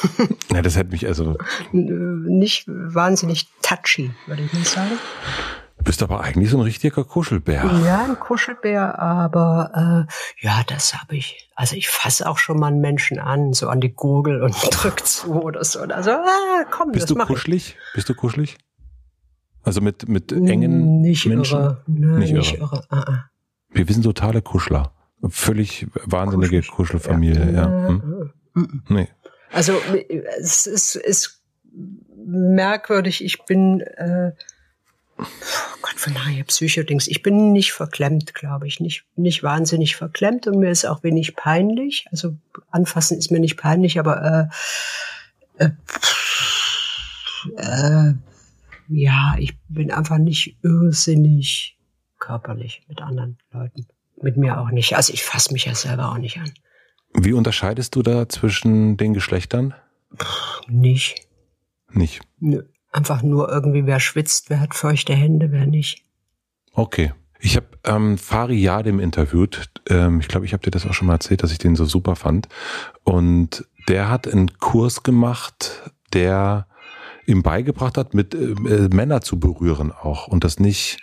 [0.53, 1.37] ja, das hat mich also
[1.73, 4.99] nicht wahnsinnig touchy, würde ich mal sagen.
[5.79, 7.65] Du bist aber eigentlich so ein richtiger Kuschelbär.
[7.87, 11.49] Ja, ein Kuschelbär, aber äh, ja, das habe ich.
[11.55, 15.07] Also ich fasse auch schon mal einen Menschen an, so an die Gurgel und drück
[15.07, 15.81] zu oder so.
[15.81, 17.77] Also, ah, komm, bist das du kuschelig?
[17.79, 17.95] Ich.
[17.95, 18.59] Bist du kuschelig?
[19.63, 21.59] Also mit, mit engen nicht Menschen?
[21.59, 21.83] Irre.
[21.87, 22.77] Nein, nicht, nicht irre.
[22.77, 22.85] irre.
[22.89, 23.31] Ah, ah.
[23.71, 24.93] Wir, sind totale Kuschler.
[25.29, 26.71] Völlig wahnsinnige Kuschelig.
[26.71, 27.71] Kuschelfamilie, ja.
[27.71, 27.89] ja.
[27.89, 28.83] Hm?
[28.89, 29.09] Nee.
[29.53, 29.75] Also
[30.41, 31.43] es ist, ist
[32.17, 33.25] merkwürdig.
[33.25, 34.33] Ich bin äh,
[35.19, 35.25] oh
[35.83, 37.09] Gott von daher Psychodings.
[37.09, 41.37] Ich bin nicht verklemmt, glaube ich, nicht nicht wahnsinnig verklemmt und mir ist auch wenig
[41.37, 42.07] peinlich.
[42.11, 42.37] Also
[42.71, 44.51] anfassen ist mir nicht peinlich, aber
[45.59, 45.71] äh, äh,
[47.57, 48.15] äh,
[48.91, 51.79] ja, ich bin einfach nicht irrsinnig
[52.19, 53.87] körperlich mit anderen Leuten.
[54.21, 54.97] Mit mir auch nicht.
[54.97, 56.53] Also ich fasse mich ja selber auch nicht an.
[57.15, 59.75] Wie unterscheidest du da zwischen den Geschlechtern?
[60.15, 61.27] Pff, nicht.
[61.93, 62.21] Nicht?
[62.39, 62.63] Nö.
[62.93, 66.05] Einfach nur irgendwie, wer schwitzt, wer hat feuchte Hände, wer nicht.
[66.73, 67.13] Okay.
[67.39, 69.71] Ich habe ähm, Fari Yadim interviewt.
[69.89, 71.85] Ähm, ich glaube, ich habe dir das auch schon mal erzählt, dass ich den so
[71.85, 72.49] super fand.
[73.05, 76.67] Und der hat einen Kurs gemacht, der
[77.31, 81.03] ihm beigebracht hat, mit äh, äh Männer zu berühren auch und das nicht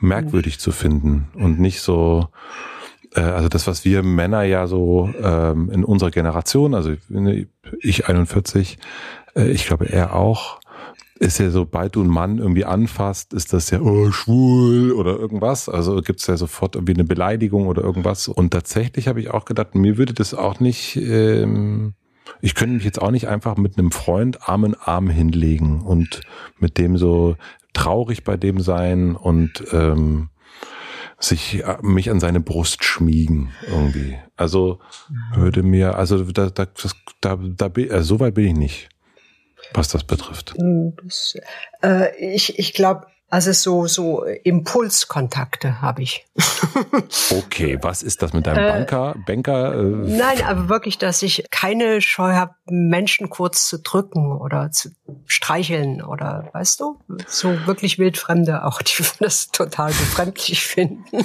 [0.00, 2.28] merkwürdig zu finden und nicht so
[3.14, 6.94] äh, also das, was wir Männer ja so ähm, in unserer Generation, also
[7.80, 8.78] ich 41,
[9.34, 10.60] äh, ich glaube er auch,
[11.20, 15.68] ist ja, sobald du einen Mann irgendwie anfasst, ist das ja oh, schwul oder irgendwas.
[15.68, 18.26] Also gibt's ja sofort irgendwie eine Beleidigung oder irgendwas.
[18.26, 21.92] Und tatsächlich habe ich auch gedacht, mir würde das auch nicht, ähm,
[22.40, 26.20] ich könnte mich jetzt auch nicht einfach mit einem Freund Arm in Arm hinlegen und
[26.58, 27.36] mit dem so
[27.72, 30.30] traurig bei dem sein und ähm,
[31.18, 34.18] sich äh, mich an seine Brust schmiegen irgendwie.
[34.36, 34.80] Also
[35.34, 36.90] würde mir, also da, da, da,
[37.20, 38.88] da, da äh, so weit bin ich nicht
[39.72, 40.54] was das betrifft?
[41.04, 41.36] Das,
[41.82, 46.26] äh, ich ich glaube, also so, so Impulskontakte habe ich.
[47.30, 49.14] okay, was ist das mit deinem äh, Banker?
[49.24, 49.74] Banker?
[49.74, 54.90] Äh, nein, aber wirklich, dass ich keine Scheu habe, Menschen kurz zu drücken oder zu
[55.26, 61.24] streicheln oder weißt du, so wirklich wildfremde auch, die das total befremdlich finden.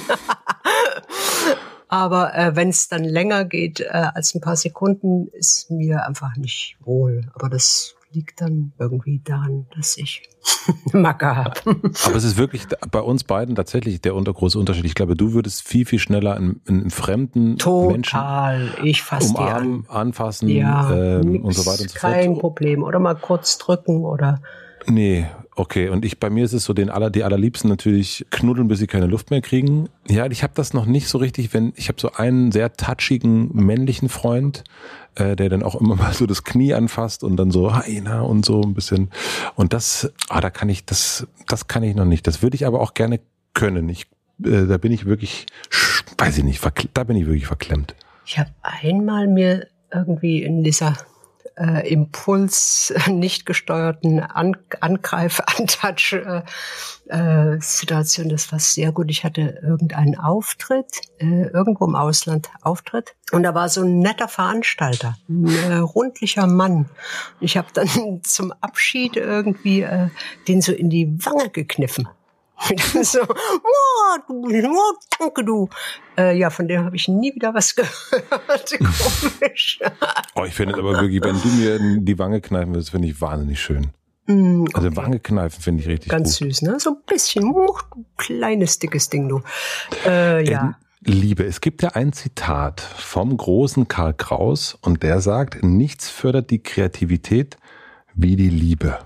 [1.88, 6.36] Aber äh, wenn es dann länger geht äh, als ein paar Sekunden, ist mir einfach
[6.36, 7.30] nicht wohl.
[7.34, 10.22] Aber das liegt dann irgendwie daran, dass ich
[10.92, 11.60] Macke habe.
[11.66, 14.86] Aber es ist wirklich bei uns beiden tatsächlich der große Unterschied.
[14.86, 18.58] Ich glaube, du würdest viel, viel schneller einen, einen fremden Total.
[18.58, 19.96] Menschen ich fass umarmen, an.
[19.96, 22.12] anfassen ja, ähm, und so weiter und so fort.
[22.12, 22.82] Kein Problem.
[22.82, 24.40] Oder mal kurz drücken oder
[24.88, 25.88] Nee, okay.
[25.88, 28.86] Und ich bei mir ist es so, den aller, die allerliebsten natürlich knuddeln, bis sie
[28.86, 29.88] keine Luft mehr kriegen.
[30.08, 33.50] Ja, ich habe das noch nicht so richtig, wenn ich habe so einen sehr touchigen
[33.52, 34.62] männlichen Freund,
[35.16, 38.44] äh, der dann auch immer mal so das Knie anfasst und dann so na und
[38.44, 39.10] so ein bisschen.
[39.56, 42.26] Und das, ah, da kann ich das, das kann ich noch nicht.
[42.26, 43.20] Das würde ich aber auch gerne
[43.54, 43.88] können.
[43.88, 44.06] Ich,
[44.44, 45.46] äh, da bin ich wirklich,
[46.18, 46.62] weiß ich nicht,
[46.94, 47.94] da bin ich wirklich verklemmt.
[48.24, 50.96] Ich habe einmal mir irgendwie in dieser
[51.58, 56.42] äh, Impuls, nicht gesteuerten An Angreif, Untouch äh,
[57.08, 58.28] äh, Situation.
[58.28, 59.10] Das war sehr gut.
[59.10, 63.14] Ich hatte irgendeinen Auftritt, äh, irgendwo im Ausland Auftritt.
[63.32, 66.88] Und da war so ein netter Veranstalter, ein äh, rundlicher Mann.
[67.40, 70.08] Ich habe dann zum Abschied irgendwie äh,
[70.48, 72.08] den so in die Wange gekniffen.
[73.02, 75.68] so, oh, danke du.
[76.16, 78.78] Äh, ja, von dem habe ich nie wieder was gehört.
[78.78, 79.78] Komisch.
[80.34, 83.20] oh, ich finde es aber wirklich, wenn du mir die Wange kneifen willst, finde ich
[83.20, 83.88] wahnsinnig schön.
[84.26, 84.72] Mm, okay.
[84.74, 86.48] Also Wange kneifen finde ich richtig Ganz gut.
[86.48, 86.80] süß, ne?
[86.80, 89.42] So ein bisschen, oh, du kleines, dickes Ding, du.
[90.04, 90.76] Äh, ja.
[91.00, 96.50] Liebe, es gibt ja ein Zitat vom großen Karl Kraus und der sagt, nichts fördert
[96.50, 97.58] die Kreativität
[98.14, 98.98] wie die Liebe.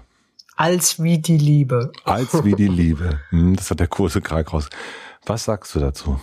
[0.61, 1.90] Als wie die Liebe.
[2.05, 3.18] Als wie die Liebe.
[3.31, 4.68] Hm, das hat der große Krag raus.
[5.25, 6.20] Was sagst du dazu?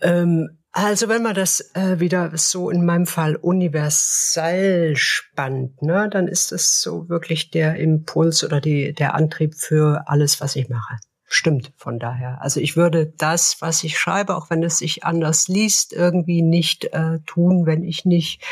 [0.00, 6.28] Ähm, also wenn man das äh, wieder so in meinem Fall universal spannt, ne, dann
[6.28, 10.96] ist das so wirklich der Impuls oder die, der Antrieb für alles, was ich mache.
[11.26, 12.40] Stimmt von daher.
[12.40, 16.86] Also ich würde das, was ich schreibe, auch wenn es sich anders liest, irgendwie nicht
[16.86, 18.42] äh, tun, wenn ich nicht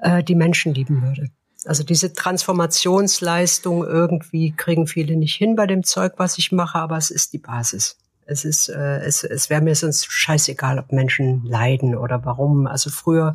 [0.00, 1.30] äh, die Menschen lieben würde.
[1.66, 6.96] Also diese Transformationsleistung irgendwie kriegen viele nicht hin bei dem Zeug, was ich mache, aber
[6.96, 7.96] es ist die Basis.
[8.26, 12.66] Es ist, äh, es, es wäre mir sonst scheißegal, ob Menschen leiden oder warum.
[12.66, 13.34] Also früher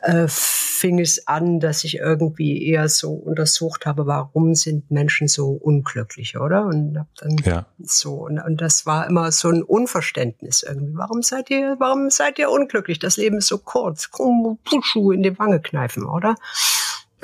[0.00, 5.50] äh, fing es an, dass ich irgendwie eher so untersucht habe, warum sind Menschen so
[5.50, 6.66] unglücklich, oder?
[6.66, 7.66] Und hab dann ja.
[7.78, 10.96] so und, und das war immer so ein Unverständnis irgendwie.
[10.96, 12.98] Warum seid ihr, warum seid ihr unglücklich?
[12.98, 14.10] Das Leben ist so kurz.
[14.10, 16.34] Puschu in die Wange kneifen, oder?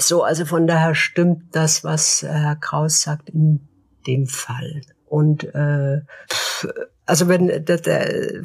[0.07, 3.69] So, also von daher stimmt das, was Herr Kraus sagt, in
[4.07, 4.83] dem Fall.
[5.07, 6.01] Und äh,
[7.07, 8.43] also wenn der, der,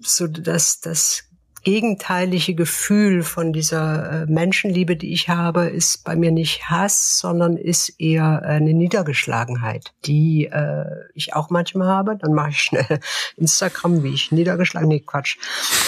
[0.00, 1.24] so das, das
[1.64, 7.56] gegenteilige Gefühl von dieser äh, Menschenliebe, die ich habe, ist bei mir nicht Hass, sondern
[7.56, 12.16] ist eher eine Niedergeschlagenheit, die äh, ich auch manchmal habe.
[12.16, 13.00] Dann mache ich schnell
[13.36, 15.38] Instagram, wie ich niedergeschlagen, nee, Quatsch.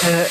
[0.02, 0.24] Äh,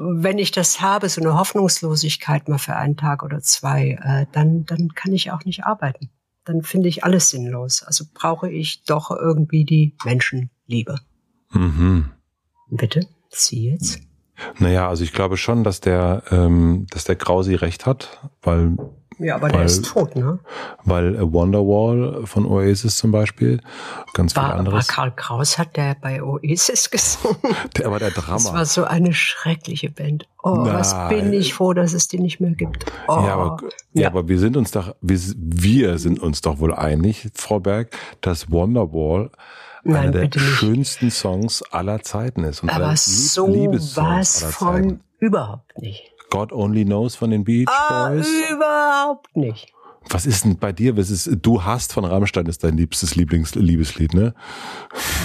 [0.00, 4.64] wenn ich das habe, so eine Hoffnungslosigkeit mal für einen Tag oder zwei, äh, dann,
[4.64, 6.10] dann kann ich auch nicht arbeiten.
[6.44, 7.82] Dann finde ich alles sinnlos.
[7.82, 10.96] Also brauche ich doch irgendwie die Menschenliebe.
[11.50, 12.10] Mhm.
[12.70, 14.07] Bitte, Sie jetzt?
[14.58, 18.76] Naja, also ich glaube schon, dass der, ähm, dass der Krausi recht hat, weil
[19.18, 20.38] ja, aber weil, der ist tot, ne?
[20.84, 23.60] Weil Wonderwall von Oasis zum Beispiel,
[24.14, 24.88] ganz war, viel anderes.
[24.88, 27.36] War Karl Kraus hat der bei Oasis gesungen?
[27.76, 28.34] Der war der Drama.
[28.34, 30.28] Das war so eine schreckliche Band.
[30.42, 30.74] Oh, Nein.
[30.74, 32.86] was bin ich froh, dass es die nicht mehr gibt.
[33.08, 33.24] Oh.
[33.26, 33.56] Ja, aber,
[33.92, 34.02] ja.
[34.02, 37.96] ja, aber wir sind uns doch, wir, wir sind uns doch wohl einig, Frau Berg,
[38.20, 39.30] dass Wonderwall
[39.88, 42.62] Nein, einer der schönsten Songs aller Zeiten ist.
[42.62, 46.12] Und Aber so was von überhaupt nicht.
[46.30, 48.28] God Only Knows von den Beach ah, Boys?
[48.50, 49.72] Überhaupt nicht.
[50.10, 50.96] Was ist denn bei dir?
[50.96, 54.34] Was ist, du hast von Rammstein ist dein liebstes Lieblings Liebeslied, ne?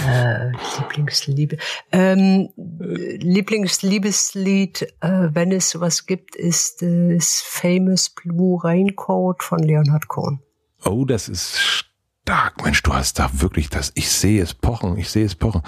[0.06, 1.58] Äh, Lieblingsliebe.
[1.92, 10.40] Ähm, Lieblingsliebeslied, äh, wenn es sowas gibt, ist das Famous Blue Raincoat von Leonard Cohen.
[10.84, 11.84] Oh, das ist
[12.24, 12.64] stark.
[12.64, 13.92] Mensch, du hast da wirklich das.
[13.94, 14.96] Ich sehe es pochen.
[14.96, 15.62] Ich sehe es pochen.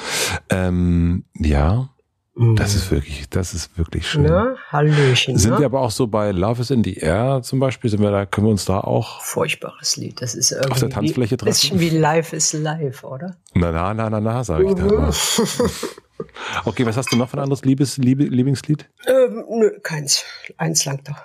[0.50, 1.90] Ähm, ja.
[2.54, 4.24] Das ist wirklich, das ist wirklich schön.
[4.24, 4.56] Ne?
[4.70, 5.38] Hallöchen.
[5.38, 5.58] Sind ne?
[5.60, 8.26] wir aber auch so bei Love is in the Air zum Beispiel, sind wir da,
[8.26, 9.22] können wir uns da auch.
[9.22, 10.20] Furchtbares Lied.
[10.20, 10.72] Das ist irgendwie.
[10.72, 11.48] Auf der Tanzfläche drin.
[11.48, 13.36] Bisschen wie Life is Life, oder?
[13.54, 14.82] Na, na, na, na, na, sag ich da.
[14.84, 15.08] Mhm.
[16.66, 18.86] okay, was hast du noch für ein anderes Liebes, Liebe, Lieblingslied?
[19.06, 20.22] Ähm, nö, keins.
[20.58, 21.22] Eins lang doch.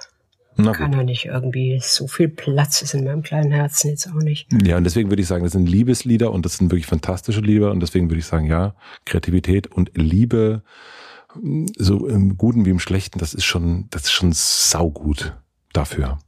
[0.64, 1.80] Kann er nicht irgendwie.
[1.82, 4.48] So viel Platz ist in meinem kleinen Herzen jetzt auch nicht.
[4.66, 7.72] Ja, und deswegen würde ich sagen, das sind Liebeslieder und das sind wirklich fantastische Lieder
[7.72, 10.64] und deswegen würde ich sagen, ja, Kreativität und Liebe
[11.78, 15.38] so im Guten wie im Schlechten, das ist schon, das ist schon saugut
[15.74, 16.20] dafür.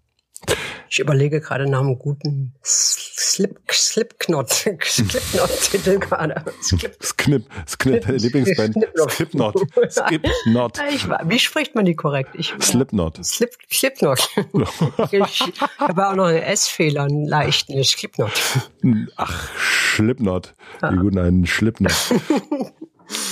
[0.93, 6.45] Ich überlege gerade nach einem guten Slip, Slipknot, Slipknot-Titel gerade.
[6.61, 8.75] Slip, Sknip, Sknip, Lieblingsband.
[9.09, 9.57] Slipknot.
[9.89, 10.77] Slipknot.
[11.25, 12.35] Wie spricht man die korrekt?
[12.35, 13.25] Ich, Slipknot.
[13.25, 14.29] Slip, Slipknot.
[15.11, 15.43] ich
[15.79, 18.31] habe auch noch einen S-Fehler, einen leichten Slipknot.
[19.15, 19.49] Ach,
[19.95, 20.53] Slipknot.
[20.79, 21.91] Wie gut, ein Slipknot.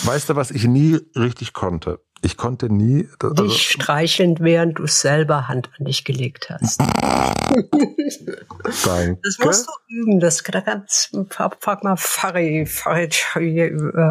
[0.05, 1.99] Weißt du, was ich nie richtig konnte?
[2.23, 3.09] Ich konnte nie.
[3.21, 6.79] Also dich streicheln, während du selber Hand an dich gelegt hast.
[8.85, 9.19] Danke.
[9.23, 10.19] Das musst du üben.
[10.19, 13.15] Das, da kannst, frag mal Farid, Farid,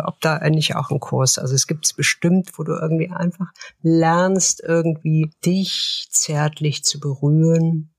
[0.04, 1.38] ob da eigentlich auch ein Kurs.
[1.38, 3.52] Also es gibt es bestimmt, wo du irgendwie einfach
[3.82, 7.89] lernst, irgendwie dich zärtlich zu berühren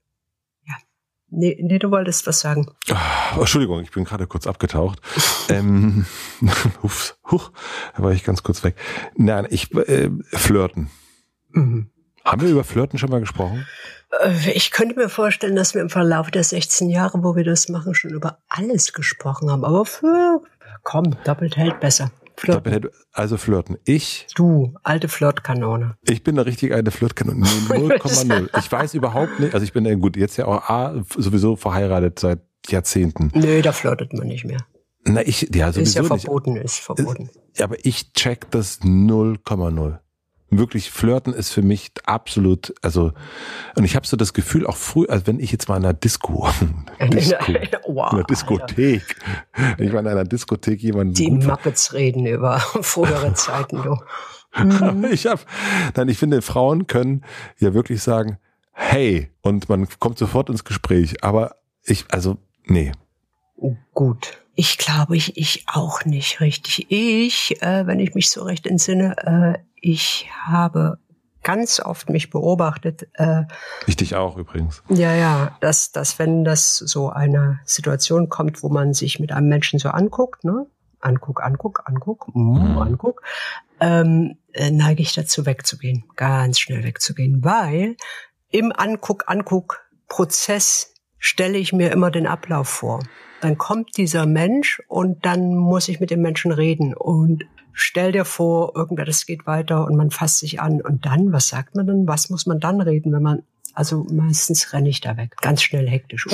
[1.34, 2.68] Nee, nee, du wolltest was sagen.
[2.90, 5.00] Oh, Entschuldigung, ich bin gerade kurz abgetaucht.
[5.50, 6.06] ähm,
[6.84, 7.52] ups, huch,
[7.96, 8.76] da war ich ganz kurz weg.
[9.16, 10.90] Nein, ich äh, flirten.
[11.52, 11.90] Mhm.
[12.26, 13.66] Haben wir über Flirten schon mal gesprochen?
[14.22, 17.70] Äh, ich könnte mir vorstellen, dass wir im Verlauf der 16 Jahre, wo wir das
[17.70, 19.64] machen, schon über alles gesprochen haben.
[19.64, 20.42] Aber für,
[20.84, 22.12] komm, doppelt hält besser.
[22.38, 22.90] Flirten.
[23.12, 23.78] Also flirten.
[23.86, 24.28] Ich.
[24.36, 25.96] Du, alte Flirtkanone.
[26.02, 27.46] Ich bin eine richtig alte Flirtkanone.
[27.46, 28.50] 0,0.
[28.60, 32.40] ich weiß überhaupt nicht, also ich bin gut, jetzt ja auch A, sowieso verheiratet seit
[32.68, 33.32] Jahrzehnten.
[33.34, 34.60] Nö, da flirtet man nicht mehr.
[35.04, 36.66] Na, ich, ja, sowieso ist ja verboten, nicht.
[36.66, 37.30] ist verboten.
[37.56, 39.98] Ja, aber ich check das 0,0
[40.52, 43.14] wirklich Flirten ist für mich absolut, also
[43.76, 45.93] und ich habe so das Gefühl auch früh, als wenn ich jetzt mal in einer
[45.93, 46.47] Disco,
[47.12, 47.38] Disco
[47.88, 49.16] wow, in einer Diskothek,
[49.54, 49.84] Alter.
[49.84, 53.97] ich war in einer Diskothek jemanden die Muppets reden über frühere Zeiten, du.
[55.08, 55.41] ich habe,
[55.95, 57.24] nein, ich finde Frauen können
[57.58, 58.38] ja wirklich sagen,
[58.74, 62.91] hey und man kommt sofort ins Gespräch, aber ich, also nee.
[63.93, 64.38] Gut.
[64.54, 66.88] Ich glaube, ich, ich auch nicht richtig.
[66.89, 71.00] Ich, äh, wenn ich mich so recht entsinne, äh, ich habe
[71.44, 73.08] ganz oft mich beobachtet.
[73.14, 73.44] Äh,
[73.88, 74.84] ich dich auch übrigens.
[74.90, 79.50] Ja, ja, dass, dass wenn das so eine Situation kommt, wo man sich mit einem
[79.50, 80.68] Menschen so anguckt, ne?
[81.00, 82.78] Anguck, anguck, anguck, mm, mhm.
[82.78, 83.24] anguck,
[83.80, 87.96] ähm, äh, neige ich dazu wegzugehen, ganz schnell wegzugehen, weil
[88.52, 93.00] im Anguck, anguck Prozess stelle ich mir immer den Ablauf vor.
[93.40, 98.26] Dann kommt dieser Mensch und dann muss ich mit dem Menschen reden und stell dir
[98.26, 100.82] vor, irgendwer, das geht weiter und man fasst sich an.
[100.82, 102.07] Und dann, was sagt man dann?
[102.07, 103.43] Was muss man dann reden, wenn man,
[103.74, 105.36] also meistens renne ich da weg.
[105.41, 106.28] Ganz schnell hektisch.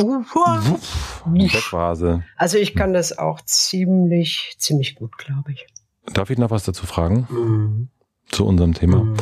[2.35, 5.67] Also ich kann das auch ziemlich, ziemlich gut, glaube ich.
[6.13, 7.27] Darf ich noch was dazu fragen?
[7.29, 7.89] Mhm.
[8.29, 9.03] Zu unserem Thema.
[9.03, 9.17] Mhm.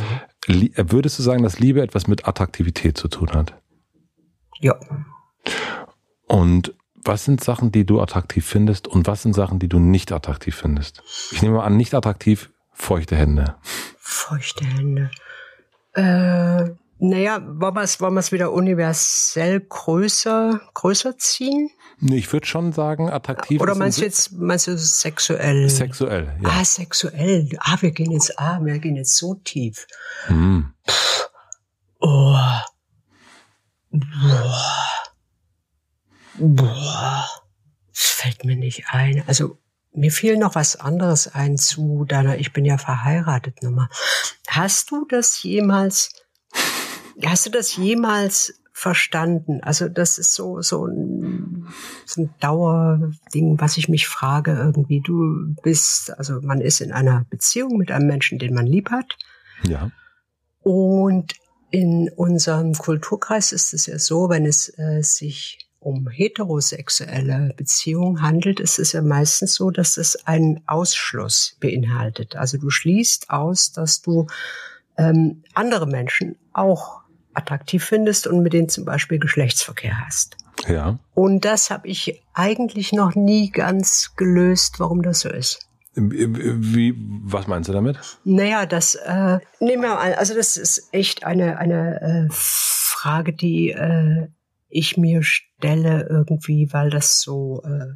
[0.47, 3.59] Würdest du sagen, dass Liebe etwas mit Attraktivität zu tun hat?
[4.59, 4.79] Ja.
[6.27, 6.75] Und
[7.05, 10.55] was sind Sachen, die du attraktiv findest und was sind Sachen, die du nicht attraktiv
[10.55, 11.03] findest?
[11.31, 13.55] Ich nehme an, nicht attraktiv, feuchte Hände.
[13.97, 15.11] Feuchte Hände.
[15.93, 21.69] Äh, naja, wollen wir es wollen wieder universell größer, größer ziehen?
[21.99, 23.61] Nee, ich würde schon sagen, attraktiv.
[23.61, 25.69] Oder meinst du jetzt, meinst du sexuell?
[25.69, 26.49] Sexuell, ja.
[26.49, 27.49] Ah, sexuell.
[27.59, 29.87] Ah, wir gehen jetzt, ah, wir gehen jetzt so tief.
[30.27, 30.73] Hm.
[31.99, 32.37] Oh.
[33.91, 34.94] Boah.
[36.37, 37.25] Boah,
[37.89, 39.23] das fällt mir nicht ein.
[39.27, 39.57] Also
[39.93, 43.89] mir fiel noch was anderes ein zu deiner Ich bin ja verheiratet Nummer.
[44.47, 46.11] Hast du das jemals,
[47.25, 49.61] hast du das jemals verstanden?
[49.61, 51.67] Also das ist so, so ein,
[52.05, 54.99] so ein Dauerding, was ich mich frage irgendwie.
[54.99, 59.17] Du bist, also man ist in einer Beziehung mit einem Menschen, den man lieb hat.
[59.63, 59.91] Ja.
[60.61, 61.33] Und
[61.69, 68.59] in unserem Kulturkreis ist es ja so, wenn es äh, sich um heterosexuelle Beziehungen handelt,
[68.59, 72.35] ist es ja meistens so, dass es einen Ausschluss beinhaltet.
[72.35, 74.25] Also du schließt aus, dass du
[74.97, 77.01] ähm, andere Menschen auch
[77.35, 80.37] attraktiv findest und mit denen zum Beispiel Geschlechtsverkehr hast.
[80.67, 80.97] Ja.
[81.13, 85.59] Und das habe ich eigentlich noch nie ganz gelöst, warum das so ist.
[85.93, 87.99] Wie, was meinst du damit?
[88.23, 90.13] Naja, das äh, nehmen wir mal an.
[90.13, 94.27] Also das ist echt eine eine äh, Frage, die äh,
[94.69, 97.93] ich mir stelle irgendwie, weil das so äh,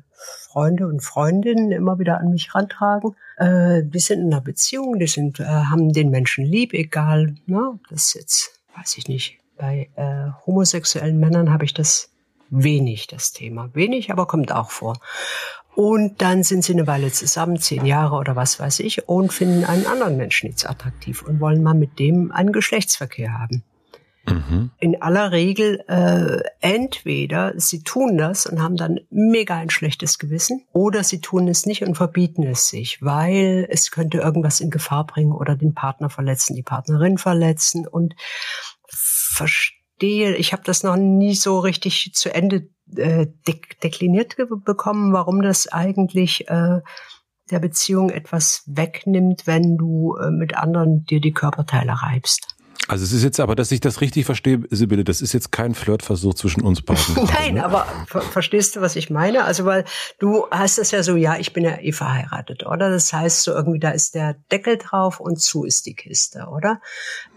[0.52, 3.16] Freunde und Freundinnen immer wieder an mich rantragen.
[3.38, 7.80] Äh, die sind in einer Beziehung, die sind, äh, haben den Menschen lieb, egal, ne,
[7.90, 9.38] das jetzt, weiß ich nicht.
[9.58, 12.12] Bei äh, homosexuellen Männern habe ich das
[12.50, 13.70] wenig, das Thema.
[13.74, 14.98] Wenig, aber kommt auch vor.
[15.76, 19.64] Und dann sind sie eine Weile zusammen, zehn Jahre oder was weiß ich, und finden
[19.64, 23.64] einen anderen Menschen jetzt attraktiv und wollen mal mit dem einen Geschlechtsverkehr haben.
[24.34, 24.72] Mhm.
[24.80, 30.66] In aller Regel äh, entweder sie tun das und haben dann mega ein schlechtes Gewissen
[30.74, 35.06] oder sie tun es nicht und verbieten es sich, weil es könnte irgendwas in Gefahr
[35.06, 38.16] bringen oder den Partner verletzen, die Partnerin verletzen und
[38.88, 45.42] verstehe, ich habe das noch nie so richtig zu Ende äh, dek dekliniert bekommen, warum
[45.42, 46.82] das eigentlich äh,
[47.52, 52.59] der Beziehung etwas wegnimmt, wenn du äh, mit anderen dir die Körperteile reibst.
[52.88, 55.76] Also es ist jetzt aber, dass ich das richtig verstehe, Sibylle, das ist jetzt kein
[55.76, 57.16] Flirtversuch zwischen uns beiden.
[57.34, 57.66] Nein, ne?
[57.66, 59.44] aber ver verstehst du, was ich meine?
[59.44, 59.86] Also weil
[60.18, 62.90] du hast es ja so, ja, ich bin ja eh verheiratet, oder?
[62.90, 66.82] Das heißt so irgendwie, da ist der Deckel drauf und zu ist die Kiste, oder?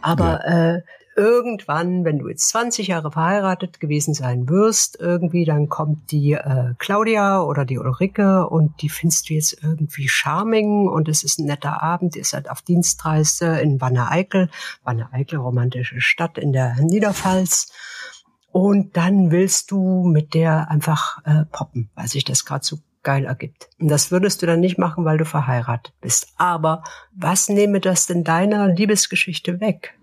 [0.01, 0.75] Aber ja.
[0.77, 0.83] äh,
[1.17, 6.75] irgendwann, wenn du jetzt 20 Jahre verheiratet gewesen sein wirst, irgendwie, dann kommt die äh,
[6.79, 11.47] Claudia oder die Ulrike und die findest du jetzt irgendwie charming und es ist ein
[11.47, 14.51] netter Abend, ihr seid auf Dienstreise in Wanne-Eickel,
[14.85, 17.73] Wanne-Eickel, romantische Stadt in der Niederpfalz.
[18.51, 23.25] Und dann willst du mit der einfach äh, poppen, weil sich das gerade so geil
[23.25, 23.69] ergibt.
[23.81, 26.29] Und das würdest du dann nicht machen, weil du verheiratet bist.
[26.37, 26.85] Aber
[27.15, 29.95] was nehme das denn deiner Liebesgeschichte weg?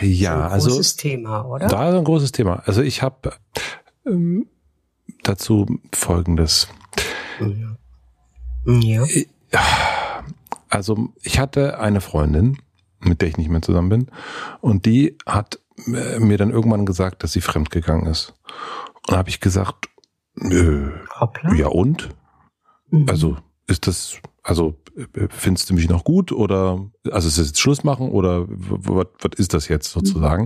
[0.00, 1.66] Ja, ein also großes Thema, oder?
[1.66, 2.62] Da ist ein großes Thema.
[2.66, 3.32] Also ich habe
[4.06, 4.46] ähm,
[5.22, 6.68] dazu Folgendes.
[8.66, 9.08] Ja.
[10.68, 12.58] Also ich hatte eine Freundin,
[13.00, 14.10] mit der ich nicht mehr zusammen bin,
[14.60, 18.34] und die hat äh, mir dann irgendwann gesagt, dass sie fremdgegangen ist.
[19.08, 19.88] Und habe ich gesagt,
[20.40, 20.88] äh,
[21.56, 22.10] ja und?
[22.90, 23.06] Mhm.
[23.08, 23.36] Also
[23.66, 24.76] ist das, also
[25.30, 29.54] findest du mich noch gut oder also ist es jetzt Schluss machen oder was, ist
[29.54, 30.44] das jetzt sozusagen?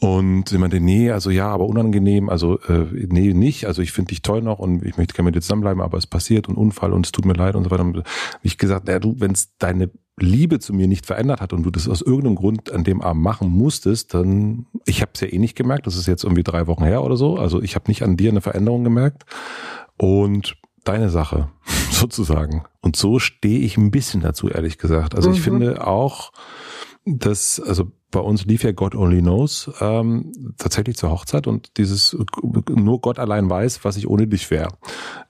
[0.00, 0.08] Mhm.
[0.08, 4.10] Und sie meinte, nee, also ja, aber unangenehm, also äh, nee, nicht, also ich finde
[4.10, 6.92] dich toll noch und ich möchte gerne mit dir zusammenbleiben, aber es passiert und Unfall
[6.92, 7.84] und es tut mir leid und so weiter.
[7.84, 8.02] Und
[8.42, 11.70] ich gesagt, ja, du, wenn es deine Liebe zu mir nicht verändert hat und du
[11.70, 15.38] das aus irgendeinem Grund an dem Abend machen musstest, dann, ich habe es ja eh
[15.38, 18.02] nicht gemerkt, das ist jetzt irgendwie drei Wochen her oder so, also ich habe nicht
[18.02, 19.24] an dir eine Veränderung gemerkt
[19.96, 21.48] und deine Sache,
[21.90, 22.64] sozusagen.
[22.80, 25.14] Und so stehe ich ein bisschen dazu, ehrlich gesagt.
[25.14, 25.34] Also mhm.
[25.34, 26.32] ich finde auch,
[27.04, 32.16] dass, also bei uns lief ja God Only Knows ähm, tatsächlich zur Hochzeit und dieses
[32.68, 34.68] nur Gott allein weiß, was ich ohne dich wäre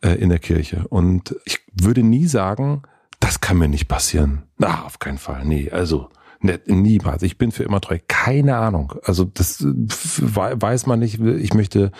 [0.02, 0.86] äh, in der Kirche.
[0.88, 2.82] Und ich würde nie sagen,
[3.20, 4.42] das kann mir nicht passieren.
[4.58, 5.46] Na, auf keinen Fall.
[5.46, 7.22] Nee, also ne, niemals.
[7.22, 7.98] Ich bin für immer treu.
[8.06, 8.94] Keine Ahnung.
[9.02, 11.18] Also das äh, weiß man nicht.
[11.20, 11.90] Ich möchte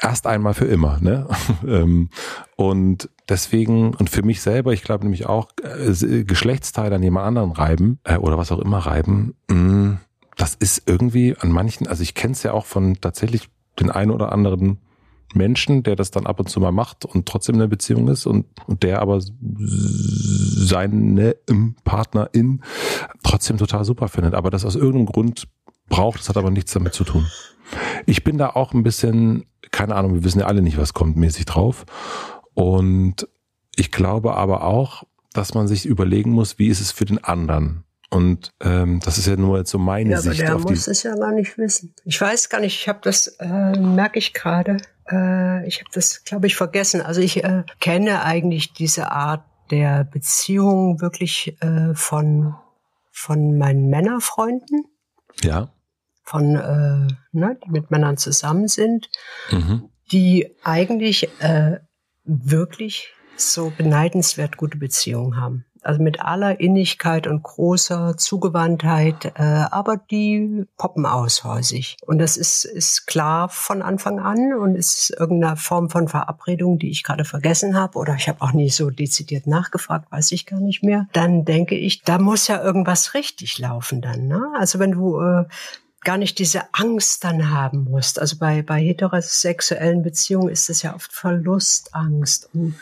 [0.00, 0.98] erst einmal für immer.
[1.00, 1.26] Ne?
[1.66, 2.08] Ähm,
[2.56, 7.52] und deswegen, und für mich selber, ich glaube nämlich auch, äh, Geschlechtsteile an jemand anderen
[7.52, 10.00] reiben äh, oder was auch immer reiben, mh, mm,
[10.36, 14.12] das ist irgendwie an manchen, also ich kenne es ja auch von tatsächlich den einen
[14.12, 14.78] oder anderen
[15.34, 18.46] Menschen, der das dann ab und zu mal macht und trotzdem eine Beziehung ist und,
[18.66, 19.20] und der aber
[20.60, 21.36] seine
[21.84, 22.62] Partnerin
[23.22, 25.48] trotzdem total super findet, aber das aus irgendeinem Grund
[25.88, 27.26] braucht, das hat aber nichts damit zu tun.
[28.06, 31.16] Ich bin da auch ein bisschen, keine Ahnung, wir wissen ja alle nicht, was kommt,
[31.16, 31.84] mäßig drauf.
[32.54, 33.28] Und
[33.76, 37.84] ich glaube aber auch, dass man sich überlegen muss, wie ist es für den anderen?
[38.10, 40.88] Und ähm, das ist ja nur jetzt so meine ja, Sicht aber der auf muss
[40.88, 41.94] es ja gar nicht wissen.
[42.04, 44.78] Ich weiß gar nicht, ich habe das, äh, merke ich gerade,
[45.10, 47.02] äh, ich habe das, glaube ich, vergessen.
[47.02, 52.54] Also ich äh, kenne eigentlich diese Art der Beziehung wirklich äh, von,
[53.10, 54.86] von meinen Männerfreunden.
[55.42, 55.70] Ja
[56.28, 59.08] von, äh, ne, die mit Männern zusammen sind,
[59.50, 59.88] mhm.
[60.12, 61.78] die eigentlich äh,
[62.24, 65.64] wirklich so beneidenswert gute Beziehungen haben.
[65.80, 71.96] Also mit aller Innigkeit und großer Zugewandtheit, äh, aber die poppen aus häusig.
[72.04, 76.90] Und das ist, ist klar von Anfang an und ist irgendeine Form von Verabredung, die
[76.90, 80.60] ich gerade vergessen habe oder ich habe auch nie so dezidiert nachgefragt, weiß ich gar
[80.60, 81.06] nicht mehr.
[81.12, 84.26] Dann denke ich, da muss ja irgendwas richtig laufen dann.
[84.26, 84.42] Ne?
[84.58, 85.44] Also wenn du äh,
[86.08, 88.18] gar nicht diese Angst dann haben musst.
[88.18, 92.76] Also bei, bei heterosexuellen Beziehungen ist es ja oft Verlustangst und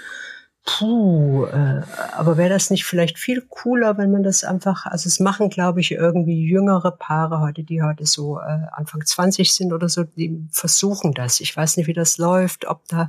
[0.69, 5.21] Puh, äh, aber wäre das nicht vielleicht viel cooler, wenn man das einfach, also es
[5.21, 9.89] machen, glaube ich, irgendwie jüngere Paare heute, die heute so äh, Anfang 20 sind oder
[9.89, 11.39] so, die versuchen das.
[11.39, 13.09] Ich weiß nicht, wie das läuft, ob da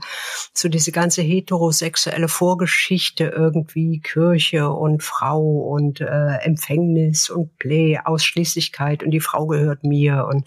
[0.53, 9.01] so diese ganze heterosexuelle Vorgeschichte irgendwie Kirche und Frau und äh, Empfängnis und Play, Ausschließlichkeit
[9.01, 10.45] und die Frau gehört mir und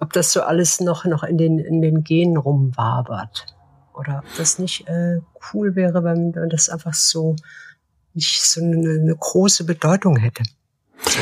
[0.00, 3.46] ob das so alles noch, noch in den, in den Genen rumwabert
[3.94, 5.20] oder ob das nicht äh,
[5.52, 7.36] cool wäre, wenn, wenn das einfach so
[8.14, 10.42] nicht so eine, eine große Bedeutung hätte.
[11.02, 11.20] So.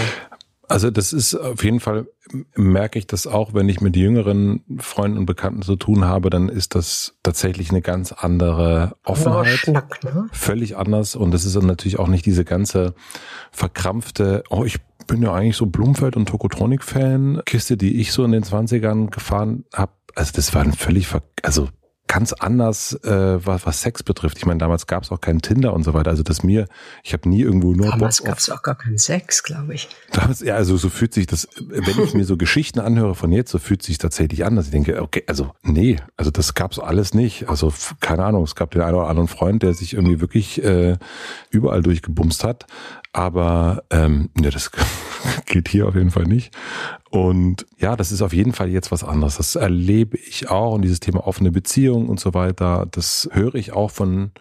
[0.69, 2.07] Also das ist auf jeden Fall,
[2.55, 6.51] merke ich das auch, wenn ich mit jüngeren Freunden und Bekannten zu tun habe, dann
[6.51, 9.47] ist das tatsächlich eine ganz andere Offenheit.
[9.47, 10.29] Schnack, ne?
[10.33, 11.17] Völlig anders.
[11.17, 12.95] Und das ist dann natürlich auch nicht diese ganze
[13.51, 18.33] verkrampfte, oh, ich bin ja eigentlich so Blumfeld und Tokotronic-Fan, Kiste, die ich so in
[18.33, 19.93] den 20ern gefahren habe.
[20.15, 21.09] Also das war ein völlig,
[21.43, 21.69] also
[22.19, 24.39] ganz anders, äh, was, was Sex betrifft.
[24.39, 26.11] Ich meine, damals gab es auch keinen Tinder und so weiter.
[26.11, 26.67] Also das mir,
[27.05, 29.89] ich habe nie irgendwo nur Damals gab es auch gar keinen Sex, glaube ich.
[30.11, 33.53] Damals, ja, also so fühlt sich das, wenn ich mir so Geschichten anhöre von jetzt,
[33.53, 37.15] so fühlt sich tatsächlich an, dass ich denke, okay, also nee, also das gab's alles
[37.15, 37.49] nicht.
[37.49, 40.97] Also keine Ahnung, es gab den einen oder anderen Freund, der sich irgendwie wirklich äh,
[41.51, 42.67] überall durchgebumst hat.
[43.13, 44.71] Aber ähm, ja, das
[45.47, 46.55] geht hier auf jeden Fall nicht.
[47.11, 49.37] Und ja, das ist auf jeden Fall jetzt was anderes.
[49.37, 53.73] Das erlebe ich auch und dieses Thema offene Beziehung und so weiter, das höre ich
[53.73, 54.33] auch von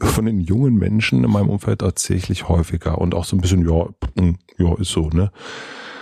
[0.00, 3.86] von den jungen Menschen in meinem Umfeld tatsächlich häufiger und auch so ein bisschen, ja,
[4.16, 5.30] hm, ja, ist so, ne?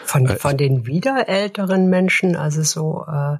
[0.04, 3.38] Von, äh, von den wieder älteren Menschen, also so äh,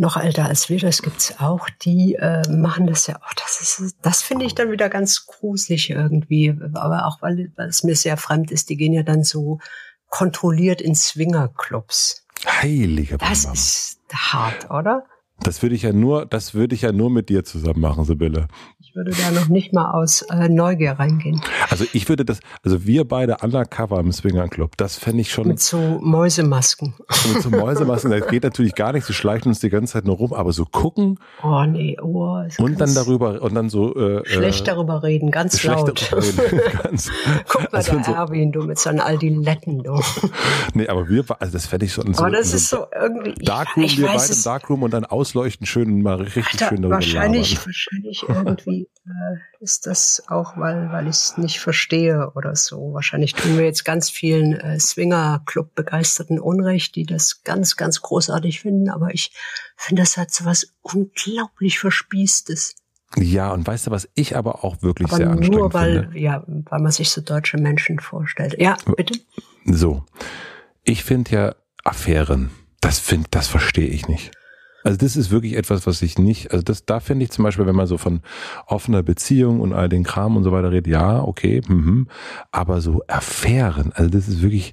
[0.00, 3.34] noch älter als wir, das gibt's auch, die äh, machen das ja auch.
[3.34, 6.56] Das ist, das finde ich dann wieder ganz gruselig irgendwie.
[6.74, 9.58] Aber auch weil, weil es mir sehr fremd ist, die gehen ja dann so
[10.08, 12.24] kontrolliert in Swingerclubs.
[12.46, 13.52] Heilige Das Mama.
[13.52, 15.04] ist hart, oder?
[15.40, 18.48] Das würde ich ja nur, das würde ich ja nur mit dir zusammen machen, Sibylle.
[18.90, 21.40] Ich würde da noch nicht mal aus äh, Neugier reingehen.
[21.68, 25.46] Also ich würde das, also wir beide undercover im Swinger Club, das fände ich schon.
[25.46, 26.94] Mit so Mäusemasken.
[27.32, 30.16] Mit so Mäusemasken, das geht natürlich gar nicht, sie schleichen uns die ganze Zeit nur
[30.16, 31.20] rum, aber so gucken.
[31.40, 32.42] Oh nee, oh.
[32.58, 33.94] Und dann darüber, und dann so.
[33.94, 36.10] Äh, schlecht darüber reden, ganz laut.
[36.12, 37.12] Reden, ganz,
[37.48, 40.00] Guck mal, also der so, Erwin, du mit seinen Aldiletten, du.
[40.74, 42.24] Nee, aber wir, also das fände ich schon so.
[42.24, 43.34] Aber das so ist so irgendwie.
[43.44, 46.82] Darkroom, ich, ich wir beide im Darkroom und dann ausleuchten schön mal richtig Alter, schön
[46.82, 47.66] darüber Wahrscheinlich, labern.
[47.66, 52.92] wahrscheinlich irgendwie äh, ist das auch, weil, weil ich es nicht verstehe oder so.
[52.92, 58.90] Wahrscheinlich tun wir jetzt ganz vielen äh, Swinger-Club-Begeisterten Unrecht, die das ganz, ganz großartig finden.
[58.90, 59.32] Aber ich
[59.76, 62.76] finde, das hat so was unglaublich Verspießtes.
[63.16, 66.18] Ja, und weißt du, was ich aber auch wirklich aber sehr anstrengend nur weil, finde?
[66.18, 68.56] Ja, weil man sich so deutsche Menschen vorstellt.
[68.58, 69.18] Ja, bitte.
[69.64, 70.04] So.
[70.84, 72.50] Ich finde ja Affären,
[72.80, 74.30] das finde, das verstehe ich nicht.
[74.82, 77.66] Also das ist wirklich etwas, was ich nicht, also das, da finde ich zum Beispiel,
[77.66, 78.22] wenn man so von
[78.66, 82.08] offener Beziehung und all den Kram und so weiter redet, ja, okay, mhm,
[82.50, 84.72] aber so Affären, also das ist wirklich,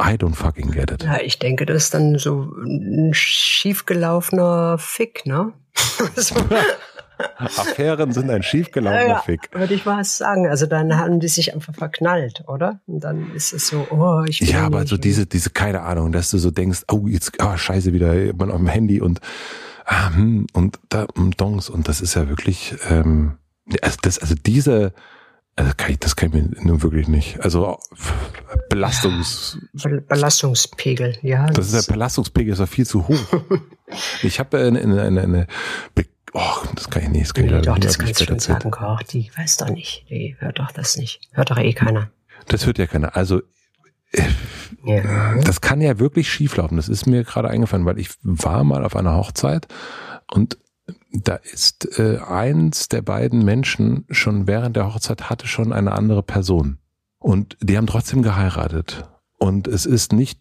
[0.00, 1.02] I don't fucking get it.
[1.02, 5.52] Ja, ich denke, das ist dann so ein schiefgelaufener Fick, ne?
[7.36, 9.48] Affären sind ein schiefgelaufener ja, Fick.
[9.52, 10.46] Würde ich mal sagen.
[10.48, 12.80] Also dann haben die sich einfach verknallt, oder?
[12.86, 16.12] Und dann ist es so, oh, ich bin Ja, aber so diese, diese, keine Ahnung,
[16.12, 19.20] dass du so denkst, oh, jetzt, oh, scheiße, wieder man auf dem Handy und,
[19.84, 21.68] ah, hm, und da, um Dongs.
[21.68, 23.38] Und das ist ja wirklich, ähm,
[23.82, 24.92] also das, also diese,
[25.58, 27.40] also kann ich, das kann ich mir nun wirklich nicht.
[27.40, 27.78] Also
[28.68, 31.46] Belastungs Belastungspegel, ja.
[31.46, 33.18] Das, das ist der Belastungspegel ist ja viel zu hoch.
[34.22, 35.46] ich habe eine, eine, eine, eine
[36.32, 37.24] Oh, das kann ich nicht.
[37.24, 38.70] Das kann nee, ich doch, das kannst du schon sagen.
[38.78, 40.06] Ach, die weiß doch nicht.
[40.10, 41.20] Die hört doch das nicht.
[41.32, 42.10] Hört doch eh keiner.
[42.46, 43.16] Das hört ja keiner.
[43.16, 43.40] Also,
[44.12, 44.22] äh,
[44.84, 45.40] ja.
[45.42, 46.76] das kann ja wirklich schieflaufen.
[46.76, 49.66] Das ist mir gerade eingefallen, weil ich war mal auf einer Hochzeit
[50.30, 50.58] und
[51.10, 56.22] da ist äh, eins der beiden Menschen schon während der Hochzeit hatte schon eine andere
[56.22, 56.78] Person.
[57.18, 59.08] Und die haben trotzdem geheiratet.
[59.38, 60.40] Und es ist nicht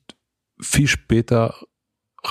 [0.60, 1.56] viel später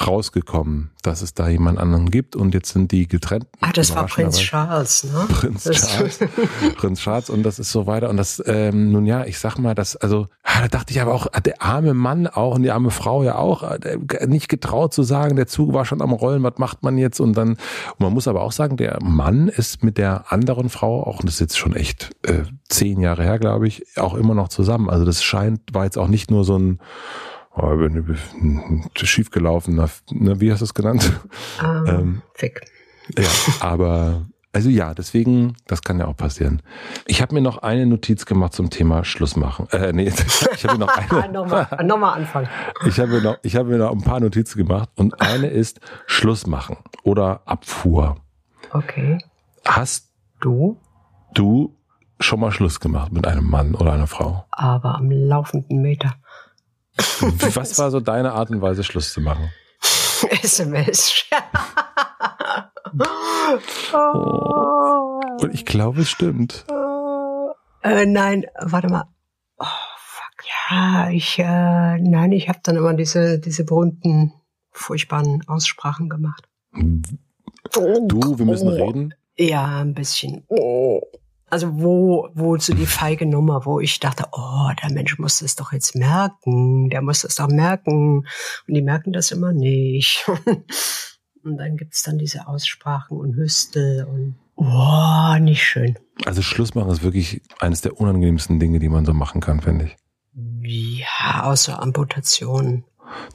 [0.04, 3.46] rausgekommen, dass es da jemand anderen gibt und jetzt sind die getrennt.
[3.60, 5.26] Ah, das war Prinz Charles, ne?
[5.28, 6.18] Prinz das Charles.
[6.76, 9.74] Prinz Charles und das ist so weiter und das, ähm, nun ja, ich sag mal,
[9.74, 13.22] das, also, da dachte ich aber auch, der arme Mann auch und die arme Frau
[13.22, 16.82] ja auch, äh, nicht getraut zu sagen, der Zug war schon am Rollen, was macht
[16.82, 20.32] man jetzt und dann, und man muss aber auch sagen, der Mann ist mit der
[20.32, 24.14] anderen Frau, auch das ist jetzt schon echt äh, zehn Jahre her, glaube ich, auch
[24.14, 24.90] immer noch zusammen.
[24.90, 26.80] Also das scheint, war jetzt auch nicht nur so ein
[27.56, 27.76] oh,
[28.94, 31.12] schiefgelaufen, ne, wie hast du es genannt?
[31.62, 32.62] Um, ähm, Fick.
[33.16, 33.28] Ja,
[33.60, 36.62] aber Also ja, deswegen, das kann ja auch passieren.
[37.06, 39.68] Ich habe mir noch eine Notiz gemacht zum Thema Schluss machen.
[39.70, 40.08] Äh, nee,
[40.54, 41.32] ich habe mir noch eine.
[41.32, 42.48] nochmal, nochmal anfangen.
[42.86, 45.80] Ich habe mir noch, ich habe mir noch ein paar Notizen gemacht und eine ist
[46.06, 48.16] Schluss machen oder Abfuhr.
[48.72, 49.18] Okay.
[49.64, 50.78] Hast Du?
[51.34, 51.74] du
[52.18, 54.46] schon mal Schluss gemacht mit einem Mann oder einer Frau?
[54.50, 56.14] Aber am laufenden Meter.
[57.54, 59.50] Was war so deine Art und Weise, Schluss zu machen?
[60.42, 61.24] SMS.
[65.40, 66.64] Und ich glaube, es stimmt.
[67.82, 69.04] Äh, nein, warte mal.
[69.58, 69.64] Oh,
[69.96, 70.44] fuck.
[70.70, 74.32] Ja, ich, äh, nein, ich habe dann immer diese, diese berühmten,
[74.72, 76.48] furchtbaren Aussprachen gemacht.
[76.72, 79.14] Du, wir müssen reden.
[79.36, 80.44] Ja, ein bisschen.
[80.48, 81.02] Oh.
[81.56, 85.56] Also wo, wo so die feige Nummer, wo ich dachte, oh, der Mensch muss das
[85.56, 88.26] doch jetzt merken, der muss das doch merken.
[88.68, 90.30] Und die merken das immer nicht.
[91.42, 95.96] Und dann gibt's dann diese Aussprachen und Hüstel und oh, nicht schön.
[96.26, 99.86] Also Schluss machen ist wirklich eines der unangenehmsten Dinge, die man so machen kann, finde
[99.86, 99.96] ich.
[101.00, 102.84] Ja, außer Amputation.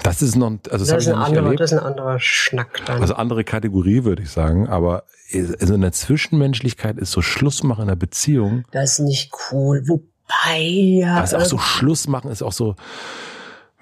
[0.04, 1.60] Das ist noch, also das, Das, ist ein anderer, erlebt.
[1.60, 3.02] das ist ein anderer Schnack dann.
[3.02, 5.04] Also andere Kategorie würde ich sagen, aber
[5.34, 9.84] also in der Zwischenmenschlichkeit ist so Schluss machen in einer Beziehung, das ist nicht cool.
[9.88, 11.18] Wobei, ja.
[11.22, 12.76] also auch so irgend- Schluss machen ist auch so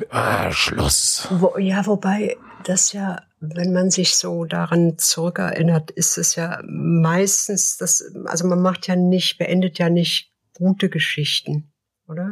[0.09, 1.27] ah, Schluss.
[1.31, 7.77] Wo, ja, wobei das ja, wenn man sich so daran zurückerinnert, ist es ja meistens
[7.77, 11.71] das, also man macht ja nicht, beendet ja nicht gute Geschichten,
[12.07, 12.31] oder?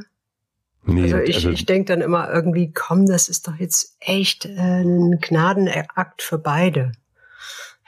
[0.88, 4.82] Nee, also ich, ich denke dann immer irgendwie, komm, das ist doch jetzt echt äh,
[4.82, 6.94] ein Gnadenakt für beide.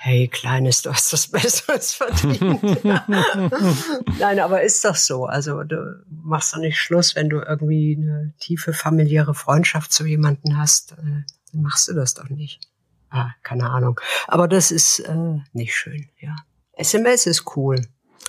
[0.02, 2.64] Hey, Kleines, du hast das Besseres verdient.
[4.20, 5.26] Nein, aber ist doch so.
[5.26, 10.58] Also du machst doch nicht Schluss, wenn du irgendwie eine tiefe familiäre Freundschaft zu jemanden
[10.58, 10.94] hast.
[10.94, 12.62] Äh, dann machst du das doch nicht.
[13.10, 14.00] Ah, keine Ahnung.
[14.28, 16.36] Aber das ist äh, nicht schön, ja.
[16.74, 17.82] SMS ist cool.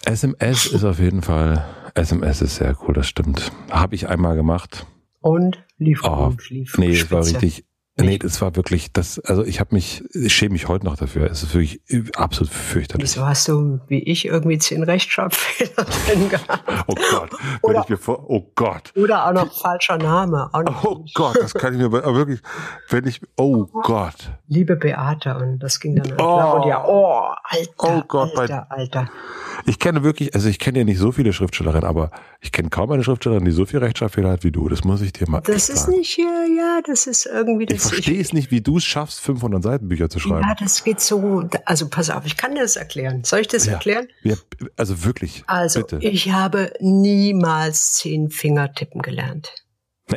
[0.04, 1.64] SMS ist auf jeden Fall,
[1.94, 3.50] SMS ist sehr cool, das stimmt.
[3.70, 4.86] Habe ich einmal gemacht.
[5.20, 7.64] Und lief Oh, gut, lief Nee, es war richtig,
[8.00, 11.30] nee, das war wirklich, das, also ich habe mich, ich schäme mich heute noch dafür.
[11.30, 11.82] Es ist wirklich
[12.16, 13.04] absolut fürchterlich.
[13.04, 16.64] Wieso hast du, wie ich, irgendwie zehn Rechtschreibfehler drin gehabt?
[16.86, 17.30] Oh Gott,
[17.62, 18.92] wenn Oder- ich mir vor, oh Gott.
[18.96, 20.48] Oder auch noch falscher Name.
[20.54, 22.40] Noch Oh Gott, das kann ich mir aber wirklich,
[22.88, 24.32] wenn ich, oh Gott.
[24.46, 26.38] Liebe Beate und das ging dann an Oh.
[26.38, 26.84] Claudia.
[26.86, 29.10] Oh, Alter, Oh Gott, mein- Alter, Alter.
[29.66, 32.92] Ich kenne wirklich, also ich kenne ja nicht so viele Schriftstellerinnen, aber ich kenne kaum
[32.92, 34.68] eine Schriftstellerin, die so viel Rechtschreibfehler hat wie du.
[34.68, 35.98] Das muss ich dir mal Das ist sagen.
[35.98, 37.88] nicht, ja, ja, das ist irgendwie Ich das.
[37.90, 40.46] verstehe es nicht, wie du es schaffst, 500 Seitenbücher zu schreiben.
[40.48, 43.24] Ja, das geht so, also pass auf, ich kann dir das erklären.
[43.24, 43.72] Soll ich das Ja.
[43.72, 44.06] erklären?
[44.22, 44.36] Ja,
[44.76, 45.42] also wirklich.
[45.48, 45.98] Also, bitte.
[46.00, 49.52] ich habe niemals zehn Finger tippen gelernt.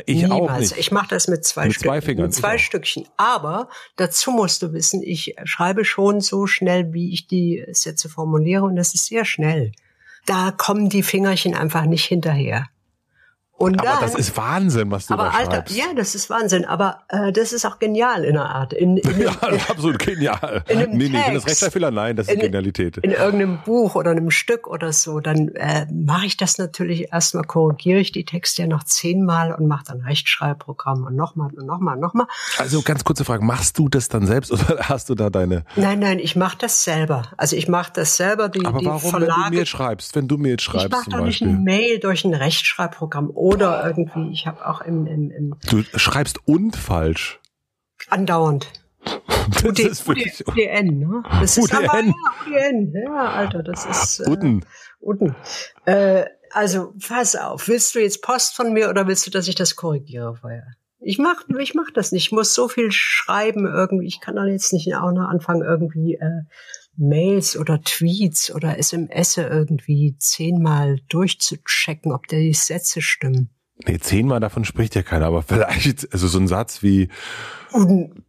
[0.06, 0.60] Ich auch Niemals.
[0.70, 0.78] nicht.
[0.78, 2.58] Ich mache das mit zwei, Mit zwei Stück- Fingern, Mit zwei auch.
[2.58, 3.06] Stückchen.
[3.16, 8.64] Aber dazu musst du wissen, ich schreibe schon so schnell, wie ich die Sätze formuliere
[8.64, 9.72] und das ist sehr schnell.
[10.26, 12.66] Da kommen die Fingerchen einfach nicht hinterher.
[13.56, 15.76] Und aber dann, das ist Wahnsinn, was du aber da Alter, schreibst.
[15.76, 16.64] ja, das ist Wahnsinn.
[16.64, 18.72] Aber äh, das ist auch genial in einer Art.
[18.72, 19.30] In, in, Ja,
[19.68, 20.64] absolut genial.
[20.68, 21.46] In einem nee, nee, wenn das Text.
[21.62, 22.96] Rechtschreibfehler, nein, das ist In- Genialität.
[22.98, 27.44] in irgendeinem Buch oder einem Stück oder so, dann äh, mache ich das natürlich erstmal,
[27.44, 31.94] korrigiere ich die Texte ja noch zehnmal und mache dann Rechtschreibprogramm und nochmal und nochmal
[31.94, 32.26] und nochmal.
[32.58, 35.64] Also ganz kurze Frage, machst du das dann selbst oder hast du da deine...
[35.76, 37.22] Nein, nein, ich mache das selber.
[37.36, 38.48] Also ich mache das selber.
[38.48, 39.56] Die, Aber die warum, wenn du Verlage.
[39.56, 41.48] mir schreibst, wenn du mir jetzt ich schreibst mache zum doch nicht Beispiel.
[41.56, 44.32] ein Mail durch ein Rechtschreibprogramm oder irgendwie.
[44.32, 47.40] Ich habe auch im, im, im Du schreibst und falsch.
[48.08, 48.72] andauernd.
[49.50, 50.42] Das UD, ist wirklich...
[50.48, 51.22] UDN, ne?
[51.38, 52.06] Das ist aber, UDN.
[52.06, 52.94] ja, UDN.
[53.04, 54.20] Ja, Alter, das ist.
[54.20, 54.64] Äh, Uden.
[55.00, 55.36] Uden.
[55.84, 57.68] Äh, also, pass auf.
[57.68, 60.64] Willst du jetzt Post von mir oder willst du, dass ich das korrigiere vorher?
[61.00, 62.28] Ich mach, ich mach das nicht.
[62.28, 64.06] Ich muss so viel schreiben irgendwie.
[64.06, 66.44] Ich kann doch jetzt nicht auch noch anfangen, irgendwie äh,
[66.96, 73.50] Mails oder Tweets oder SMS irgendwie zehnmal durchzuchecken, ob die Sätze stimmen.
[73.86, 77.08] Nee, zehnmal davon spricht ja keiner, aber vielleicht, also so ein Satz wie.
[77.72, 78.24] Uden?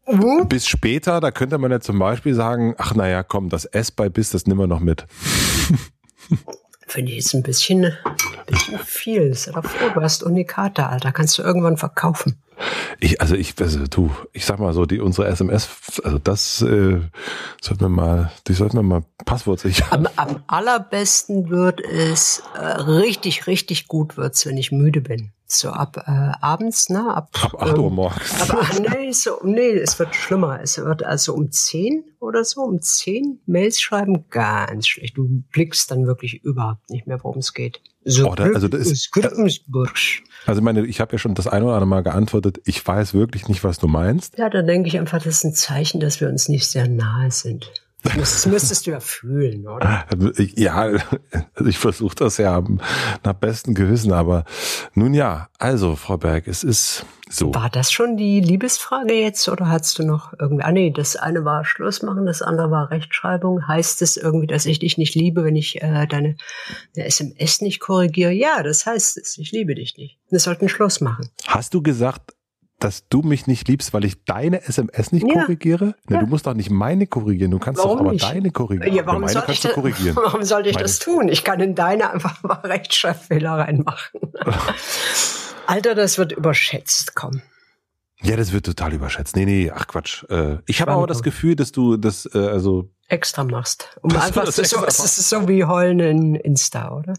[0.49, 4.09] bis später, da könnte man ja zum Beispiel sagen, ach naja, komm, das S bei
[4.09, 5.05] bis, das nehmen wir noch mit.
[6.87, 7.91] Finde ich jetzt ein bisschen,
[8.45, 9.33] bisschen viel.
[9.33, 11.11] Sei doch froh, du hast Unikate, Alter.
[11.11, 12.41] Kannst du irgendwann verkaufen.
[12.99, 15.67] Ich, also ich, also du, ich sag mal so, die unsere SMS,
[16.03, 17.01] also das äh,
[17.61, 19.91] sollten wir mal, die sollten wir mal passwortsicher.
[19.91, 25.31] Am, am allerbesten wird es, äh, richtig, richtig gut wird's, wenn ich müde bin.
[25.47, 27.15] So ab äh, abends, ne?
[27.15, 28.41] Ab, Ab 8 Uhr ähm, morgens.
[28.49, 30.59] Aber ach, nee, so, nee, es wird schlimmer.
[30.61, 35.17] Es wird also um 10 oder so, um 10 Mails schreiben, ganz schlecht.
[35.17, 37.81] Du blickst dann wirklich überhaupt nicht mehr, worum es geht.
[38.03, 39.11] So, Oh, da- also das ist-.
[40.47, 43.13] Also ich meine, ich habe ja schon das eine oder andere Mal geantwortet, ich weiß
[43.13, 44.37] wirklich nicht, was du meinst.
[44.37, 47.29] Ja, da denke ich einfach, das ist ein Zeichen, dass wir uns nicht sehr nahe
[47.31, 47.71] sind.
[48.13, 50.05] Das müsstest du ja fühlen, oder?
[50.37, 52.63] Ja, also ich versuche das ja
[53.23, 54.45] nach bestem Gewissen, aber
[54.93, 57.53] nun ja, also Frau Berg, es ist so.
[57.53, 61.43] War das schon die Liebesfrage jetzt oder hast du noch irgendwie, ah nee, das eine
[61.43, 63.67] war Schluss machen, das andere war Rechtschreibung.
[63.67, 66.37] Heißt es irgendwie, dass ich dich nicht liebe, wenn ich äh, deine,
[66.95, 68.31] deine SMS nicht korrigiere?
[68.31, 70.19] Ja, das heißt es, ich liebe dich nicht.
[70.29, 71.29] Wir sollten Schluss machen.
[71.47, 72.35] Hast du gesagt,
[72.79, 75.41] dass du mich nicht liebst, weil ich deine SMS nicht ja.
[75.41, 75.95] korrigiere?
[76.07, 76.23] Na, ja.
[76.23, 78.25] Du musst doch nicht meine korrigieren, du kannst warum doch aber nicht?
[78.25, 78.93] deine korrigieren.
[78.93, 80.83] Ja, warum, soll ich das, warum sollte ich meine.
[80.83, 81.29] das tun?
[81.29, 84.19] Ich kann in deine einfach mal Rechtschreibfehler reinmachen.
[85.67, 87.41] Alter, das wird überschätzt, komm.
[88.21, 89.35] Ja, das wird total überschätzt.
[89.35, 90.23] Nee, nee, ach Quatsch.
[90.29, 93.97] Äh, ich habe aber das Gefühl, dass du das äh, also extra machst.
[94.01, 97.13] Um einfach so, es ist so wie heulen in Insta, oder?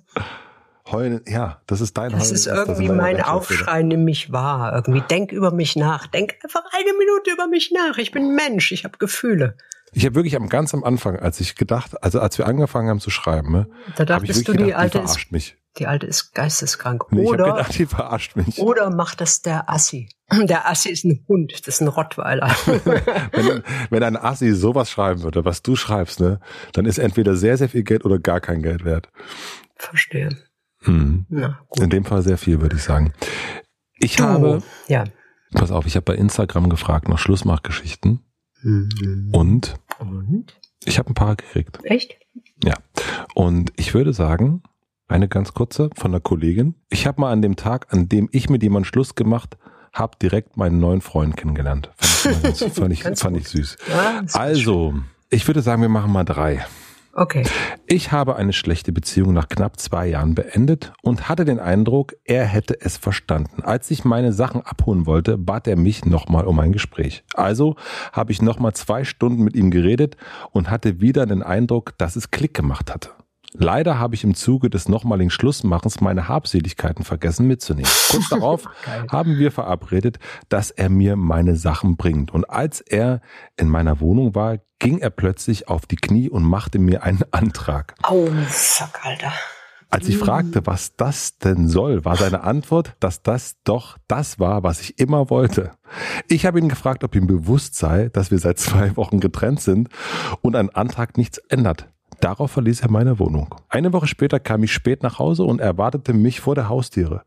[0.91, 2.31] Heulen, ja, das ist dein das Heulen.
[2.33, 4.73] Das ist irgendwie mein Aufschrei, nimm mich wahr.
[4.75, 6.07] Irgendwie denk über mich nach.
[6.07, 7.99] Denk einfach eine Minute über mich nach.
[7.99, 9.57] Ich bin Mensch, ich habe Gefühle.
[9.93, 13.01] Ich habe wirklich am ganz am Anfang, als ich gedacht, also als wir angefangen haben
[13.01, 13.67] zu schreiben, ne,
[13.97, 15.57] da dachtest du, die gedacht, alte die verarscht ist, mich.
[15.79, 17.05] Die alte ist geisteskrank.
[17.11, 18.59] Nee, oder, gedacht, die verarscht mich.
[18.59, 20.09] Oder macht das der Assi.
[20.33, 22.49] Der Assi ist ein Hund, das ist ein Rottweiler.
[23.33, 26.41] wenn, wenn ein Assi sowas schreiben würde, was du schreibst, ne,
[26.73, 29.09] dann ist entweder sehr, sehr viel Geld oder gar kein Geld wert.
[29.77, 30.37] Verstehe.
[30.87, 31.27] Hm.
[31.29, 33.13] Na, In dem Fall sehr viel, würde ich sagen.
[33.99, 35.05] Ich du, habe, ja.
[35.53, 38.21] pass auf, ich habe bei Instagram gefragt nach Schlussmachgeschichten
[38.63, 39.31] mhm.
[39.33, 41.79] und, und ich habe ein paar gekriegt.
[41.85, 42.17] Echt?
[42.63, 42.75] Ja.
[43.35, 44.63] Und ich würde sagen,
[45.09, 46.75] eine ganz kurze von der Kollegin.
[46.91, 49.57] Ich habe mal an dem Tag, an dem ich mit jemandem Schluss gemacht
[49.93, 51.91] habe, direkt meinen neuen Freund kennengelernt.
[51.97, 53.79] Fand ich, ganz, fand ich, fand ich süß.
[53.89, 54.95] Ja, also,
[55.31, 56.67] ich würde sagen, wir machen mal drei.
[57.19, 57.45] Okay.
[57.87, 62.45] Ich habe eine schlechte Beziehung nach knapp zwei Jahren beendet und hatte den Eindruck, er
[62.45, 63.63] hätte es verstanden.
[63.63, 67.25] Als ich meine Sachen abholen wollte, bat er mich nochmal um ein Gespräch.
[67.33, 67.77] Also
[68.13, 70.19] habe ich nochmal zwei Stunden mit ihm geredet
[70.51, 73.16] und hatte wieder den Eindruck, dass es Klick gemacht hatte.
[73.59, 77.91] Leider habe ich im Zuge des nochmaligen Schlussmachens meine Habseligkeiten vergessen mitzunehmen.
[78.11, 78.65] Kurz darauf
[79.11, 82.33] haben wir verabredet, dass er mir meine Sachen bringt.
[82.33, 83.21] Und als er
[83.57, 87.95] in meiner Wohnung war, ging er plötzlich auf die Knie und machte mir einen Antrag.
[88.09, 89.33] Oh, fuck, Alter.
[89.89, 94.63] Als ich fragte, was das denn soll, war seine Antwort, dass das doch das war,
[94.63, 95.71] was ich immer wollte.
[96.29, 99.89] Ich habe ihn gefragt, ob ihm bewusst sei, dass wir seit zwei Wochen getrennt sind
[100.43, 101.89] und ein Antrag nichts ändert.
[102.21, 103.55] Darauf verließ er meine Wohnung.
[103.69, 107.23] Eine Woche später kam ich spät nach Hause und erwartete mich vor der Haustiere.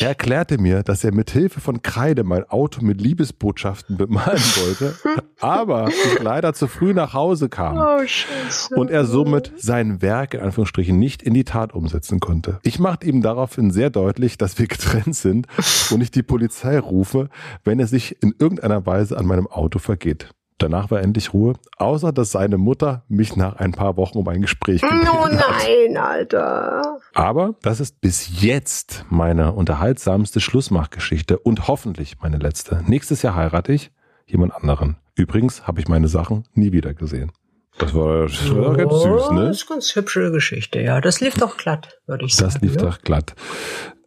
[0.00, 4.94] Er erklärte mir, dass er mit Hilfe von Kreide mein Auto mit Liebesbotschaften bemalen wollte,
[5.40, 10.40] aber ich leider zu früh nach Hause kam oh, und er somit sein Werk in
[10.40, 12.58] Anführungsstrichen nicht in die Tat umsetzen konnte.
[12.62, 15.46] Ich machte ihm daraufhin sehr deutlich, dass wir getrennt sind
[15.90, 17.28] und ich die Polizei rufe,
[17.64, 20.30] wenn er sich in irgendeiner Weise an meinem Auto vergeht.
[20.58, 24.40] Danach war endlich Ruhe, außer dass seine Mutter mich nach ein paar Wochen um ein
[24.40, 27.00] Gespräch gebeten Oh nein, Alter.
[27.12, 32.82] Aber das ist bis jetzt meine unterhaltsamste Schlussmachgeschichte und hoffentlich meine letzte.
[32.86, 33.90] Nächstes Jahr heirate ich
[34.26, 34.96] jemand anderen.
[35.16, 37.32] Übrigens habe ich meine Sachen nie wieder gesehen.
[37.78, 39.46] Das war, das war ganz süß, ne?
[39.46, 41.00] Das ist eine ganz hübsche Geschichte, ja.
[41.00, 42.52] Das lief doch glatt, würde ich sagen.
[42.52, 42.82] Das lief ja?
[42.82, 43.34] doch glatt.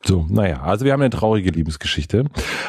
[0.03, 2.25] So, naja, also wir haben eine traurige Liebesgeschichte.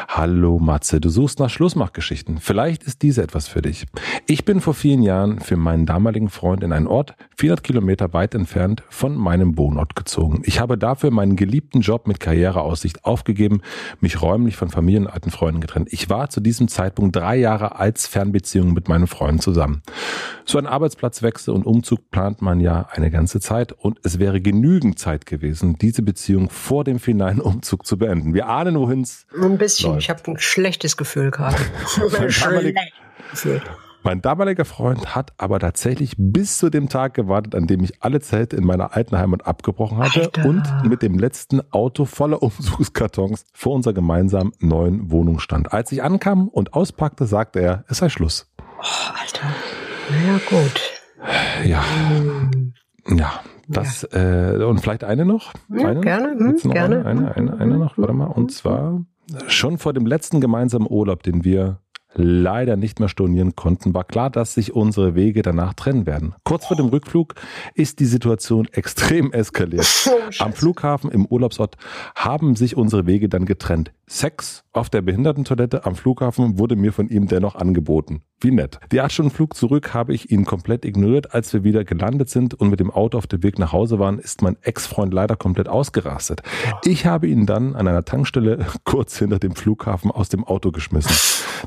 [0.09, 2.39] Hallo Matze, du suchst nach Schlussmachgeschichten.
[2.39, 3.87] Vielleicht ist diese etwas für dich.
[4.27, 8.35] Ich bin vor vielen Jahren für meinen damaligen Freund in einen Ort 400 Kilometer weit
[8.35, 10.41] entfernt von meinem Wohnort gezogen.
[10.45, 13.61] Ich habe dafür meinen geliebten Job mit Karriereaussicht aufgegeben,
[14.01, 15.89] mich räumlich von Familien und alten Freunden getrennt.
[15.93, 19.83] Ich war zu diesem Zeitpunkt drei Jahre als Fernbeziehung mit meinem Freund zusammen.
[20.47, 24.99] So ein Arbeitsplatzwechsel und Umzug plant man ja eine ganze Zeit und es wäre genügend
[24.99, 28.35] Zeit gewesen, diese Beziehung vor dem Finale einen Umzug zu beenden.
[28.35, 29.27] Wir ahnen, wohin es.
[29.35, 29.91] Ein bisschen.
[29.91, 30.03] Läuft.
[30.03, 31.57] Ich habe ein schlechtes Gefühl gerade.
[34.03, 38.21] mein damaliger Freund hat aber tatsächlich bis zu dem Tag gewartet, an dem ich alle
[38.21, 40.45] Zelte in meiner alten Heimat abgebrochen hatte Alter.
[40.47, 45.73] und mit dem letzten Auto voller Umzugskartons vor unserer gemeinsamen neuen Wohnung stand.
[45.73, 48.51] Als ich ankam und auspackte, sagte er, es sei Schluss.
[48.81, 49.49] Oh, Alter.
[50.11, 50.93] Na ja, gut.
[51.65, 51.85] Ja.
[52.09, 52.75] Hm.
[53.17, 54.55] Ja, das, ja.
[54.55, 55.53] äh, und vielleicht eine noch?
[55.69, 56.01] Ja, eine?
[56.01, 57.05] Gerne, hm, noch gerne.
[57.05, 58.27] Eine, eine, eine, eine noch, warte mal.
[58.27, 59.01] Und zwar
[59.47, 61.81] schon vor dem letzten gemeinsamen Urlaub, den wir
[62.15, 66.35] leider nicht mehr stornieren konnten, war klar, dass sich unsere Wege danach trennen werden.
[66.45, 67.35] Kurz vor dem Rückflug
[67.75, 69.87] ist die Situation extrem eskaliert.
[70.09, 71.77] Oh, Am Flughafen im Urlaubsort
[72.15, 73.93] haben sich unsere Wege dann getrennt.
[74.09, 78.23] Sex auf der Behindertentoilette am Flughafen wurde mir von ihm dennoch angeboten.
[78.41, 78.79] Wie nett.
[78.93, 81.35] Die acht Stunden Flug zurück habe ich ihn komplett ignoriert.
[81.35, 84.19] Als wir wieder gelandet sind und mit dem Auto auf dem Weg nach Hause waren,
[84.19, 86.43] ist mein Ex-Freund leider komplett ausgerastet.
[86.85, 91.17] Ich habe ihn dann an einer Tankstelle kurz hinter dem Flughafen aus dem Auto geschmissen.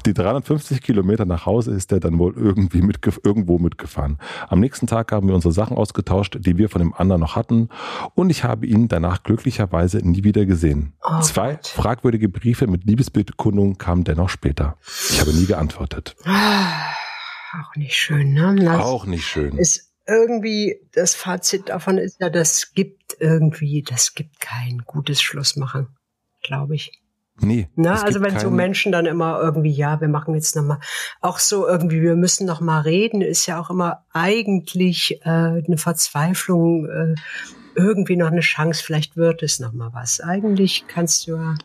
[0.05, 4.17] Die 350 Kilometer nach Hause ist er dann wohl irgendwie mitgef irgendwo mitgefahren.
[4.47, 7.67] Am nächsten Tag haben wir unsere Sachen ausgetauscht, die wir von dem anderen noch hatten.
[8.15, 10.93] Und ich habe ihn danach glücklicherweise nie wieder gesehen.
[11.03, 14.77] Oh, Zwei fragwürdige Briefe mit Liebesbekundung kamen dennoch später.
[15.09, 16.15] Ich habe nie geantwortet.
[16.25, 18.55] Auch nicht schön, ne?
[18.55, 19.57] Das auch nicht schön.
[19.57, 25.87] Ist irgendwie, das Fazit davon ist ja, das gibt irgendwie, das gibt kein gutes Schlussmachen,
[26.43, 26.91] glaube ich.
[27.39, 27.69] Nee.
[27.75, 30.79] Na, also wenn so Menschen dann immer irgendwie, ja, wir machen jetzt nochmal,
[31.21, 36.87] auch so irgendwie, wir müssen nochmal reden, ist ja auch immer eigentlich äh, eine Verzweiflung,
[36.87, 37.15] äh,
[37.73, 40.19] irgendwie noch eine Chance, vielleicht wird es nochmal was.
[40.19, 41.55] Eigentlich kannst du ja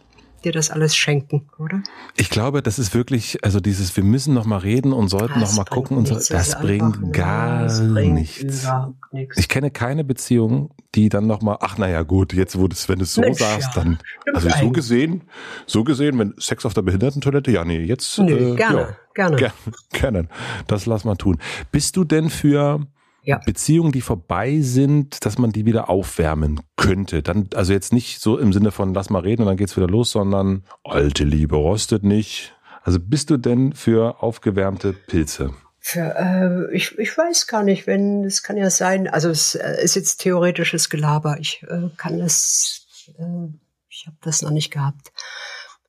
[0.44, 1.82] dir das alles schenken, oder?
[2.16, 5.50] Ich glaube, das ist wirklich, also dieses, wir müssen noch mal reden und sollten das
[5.50, 8.66] noch mal gucken und so, das bringt gar das bringt nichts.
[9.12, 9.38] nichts.
[9.38, 12.98] Ich kenne keine Beziehung, die dann noch mal, ach naja gut, jetzt wo das, wenn
[12.98, 13.82] du es so Mensch, sagst, ja.
[13.82, 13.98] dann,
[14.34, 15.22] also so gesehen,
[15.66, 19.36] so gesehen, wenn Sex auf der Behindertentoilette, ja nee, jetzt nee, äh, gerne, ja, gerne,
[19.36, 19.52] gerne,
[19.92, 20.28] gerne,
[20.66, 21.38] das lass mal tun.
[21.70, 22.86] Bist du denn für
[23.26, 23.40] ja.
[23.44, 27.22] Beziehungen, die vorbei sind, dass man die wieder aufwärmen könnte.
[27.22, 29.88] Dann, also jetzt nicht so im Sinne von lass mal reden und dann geht's wieder
[29.88, 32.54] los, sondern alte Liebe rostet nicht.
[32.82, 35.52] Also bist du denn für aufgewärmte Pilze?
[35.80, 39.82] Für, äh, ich, ich weiß gar nicht, wenn, es kann ja sein, also es äh,
[39.82, 41.38] ist jetzt theoretisches Gelaber.
[41.40, 42.86] Ich äh, kann das,
[43.18, 43.48] äh,
[43.88, 45.12] ich habe das noch nicht gehabt.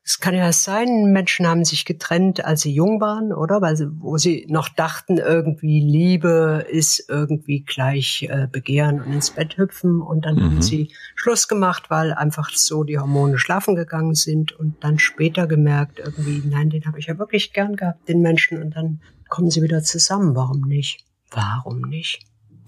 [0.10, 3.62] Es kann ja sein, Menschen haben sich getrennt, als sie jung waren, oder?
[3.62, 9.32] Weil sie, wo sie noch dachten, irgendwie Liebe ist irgendwie gleich äh, Begehren und ins
[9.32, 10.02] Bett hüpfen.
[10.02, 10.44] Und dann mhm.
[10.44, 15.46] haben sie Schluss gemacht, weil einfach so die Hormone schlafen gegangen sind und dann später
[15.46, 18.64] gemerkt, irgendwie, nein, den habe ich ja wirklich gern gehabt, den Menschen.
[18.64, 20.38] Und dann kommen sie wieder zusammen.
[20.38, 21.04] Warum nicht?
[21.32, 22.22] Warum nicht?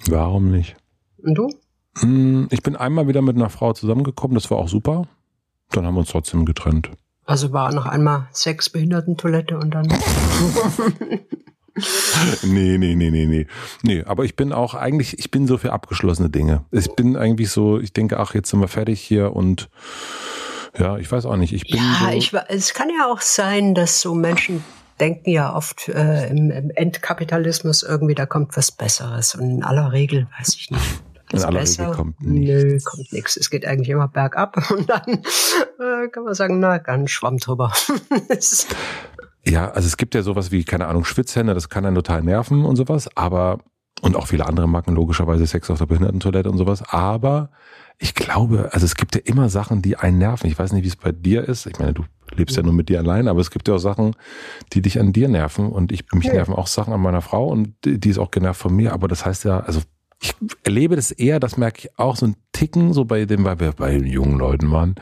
[0.10, 0.76] Warum nicht?
[1.24, 1.48] Und du?
[2.00, 5.08] Hm, ich bin einmal wieder mit einer Frau zusammengekommen, das war auch super.
[5.70, 6.92] Dann haben wir uns trotzdem getrennt.
[7.30, 9.88] Also war noch einmal Sex, Behindertentoilette und dann.
[12.42, 13.46] nee, nee, nee, nee, nee.
[13.84, 16.66] Nee, aber ich bin auch eigentlich, ich bin so für abgeschlossene Dinge.
[16.72, 19.70] Ich bin eigentlich so, ich denke, ach, jetzt sind wir fertig hier und
[20.76, 21.54] ja, ich weiß auch nicht.
[21.54, 24.64] Ich bin ja, so ich, es kann ja auch sein, dass so Menschen
[25.00, 29.36] denken ja oft äh, im, im Endkapitalismus irgendwie, da kommt was Besseres.
[29.36, 31.04] Und in aller Regel weiß ich nicht.
[31.32, 31.84] In aller besser?
[31.84, 32.64] Regel kommt nichts.
[32.64, 33.38] Nö, kommt nichts.
[33.38, 35.24] Es geht eigentlich immer bergab und dann
[35.80, 37.72] äh, kann man sagen, na, ganz Schwamm drüber.
[39.46, 42.66] ja, also es gibt ja sowas wie, keine Ahnung, Schwitzhände, das kann einen total nerven
[42.66, 43.60] und sowas, aber,
[44.02, 47.52] und auch viele andere Marken, logischerweise Sex auf der Behindertentoilette und sowas, aber
[48.02, 50.48] ich glaube, also es gibt ja immer Sachen, die einen nerven.
[50.48, 51.66] Ich weiß nicht, wie es bei dir ist.
[51.66, 54.16] Ich meine, du lebst ja nur mit dir allein, aber es gibt ja auch Sachen,
[54.72, 57.74] die dich an dir nerven und ich, mich nerven auch Sachen an meiner Frau und
[57.84, 59.82] die ist auch genervt von mir, aber das heißt ja, also
[60.22, 63.60] ich erlebe das eher, das merke ich auch so ein Ticken, so bei dem, weil
[63.60, 64.96] wir bei jungen Leuten waren,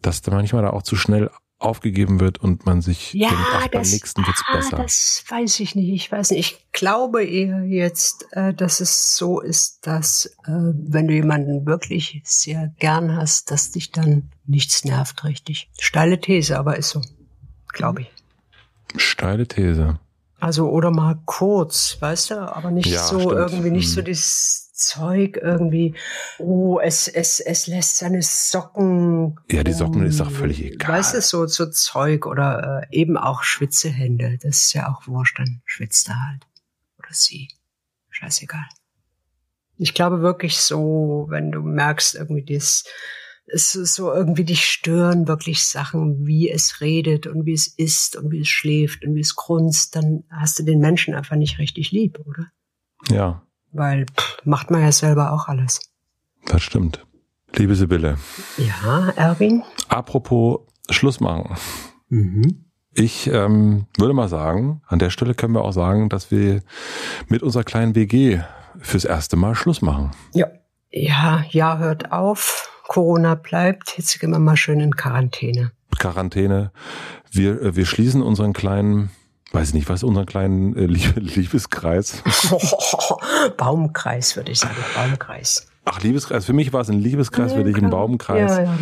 [0.00, 1.30] dass da manchmal da auch zu schnell
[1.62, 4.76] aufgegeben wird und man sich ja, denkt, ach, beim nächsten wird's ah, besser.
[4.78, 5.90] Das weiß ich nicht.
[5.90, 6.40] Ich weiß nicht.
[6.40, 12.20] Ich glaube eher jetzt, äh, dass es so ist, dass äh, wenn du jemanden wirklich
[12.24, 15.70] sehr gern hast, dass dich dann nichts nervt, richtig.
[15.78, 17.00] Steile These, aber ist so,
[17.68, 18.12] glaube ich.
[18.96, 19.98] Steile These.
[20.42, 23.34] Also oder mal kurz, weißt du, aber nicht ja, so stimmt.
[23.34, 23.94] irgendwie nicht hm.
[23.94, 25.94] so dieses Zeug irgendwie,
[26.40, 29.38] oh, es, es, es lässt seine Socken.
[29.52, 30.98] Ja, die Socken um, ist auch völlig egal.
[30.98, 34.36] Weißt du, so, so Zeug oder äh, eben auch Schwitzehände.
[34.42, 36.42] Das ist ja auch wurscht, dann schwitzt er halt.
[36.98, 37.46] Oder sie.
[38.10, 38.66] Scheißegal.
[39.76, 42.82] Ich glaube wirklich so, wenn du merkst, irgendwie das,
[43.46, 48.16] es ist so irgendwie dich stören wirklich Sachen, wie es redet und wie es isst
[48.16, 51.58] und wie es schläft und wie es grunzt, dann hast du den Menschen einfach nicht
[51.58, 52.46] richtig lieb, oder?
[53.10, 55.80] Ja, weil pff, macht man ja selber auch alles.
[56.46, 57.04] Das stimmt.
[57.54, 58.18] Liebe Sibylle.
[58.56, 59.62] Ja, Erwin.
[59.88, 61.56] Apropos Schluss machen.
[62.08, 62.64] Mhm.
[62.94, 66.62] Ich ähm, würde mal sagen, an der Stelle können wir auch sagen, dass wir
[67.28, 68.40] mit unserer kleinen WG
[68.78, 70.10] fürs erste Mal Schluss machen.
[70.34, 70.48] Ja.
[70.90, 72.71] Ja, ja, hört auf.
[72.86, 73.94] Corona bleibt.
[73.96, 75.72] Jetzt gehen wir mal schön in Quarantäne.
[75.98, 76.72] Quarantäne.
[77.30, 79.10] Wir, äh, wir schließen unseren kleinen
[79.52, 82.22] weiß nicht, was unseren kleinen äh, Liebeskreis?
[83.56, 85.68] Baumkreis, würde ich sagen, Baumkreis.
[85.84, 86.44] Ach, Liebeskreis.
[86.44, 88.56] Für mich war es ein Liebeskreis, nee, für dich ein Baumkreis.
[88.56, 88.76] Ja, ja,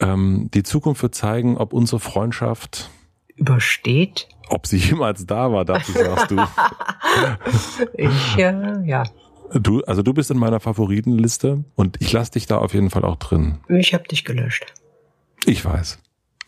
[0.00, 2.90] ähm, die Zukunft wird zeigen, ob unsere Freundschaft
[3.36, 4.28] übersteht.
[4.48, 6.36] Ob sie jemals da war, dachte ich, sagst du.
[7.94, 9.04] ich, äh, ja.
[9.54, 13.04] Du, also du bist in meiner Favoritenliste und ich lasse dich da auf jeden Fall
[13.04, 13.58] auch drin.
[13.68, 14.74] Ich habe dich gelöscht.
[15.44, 15.98] Ich weiß.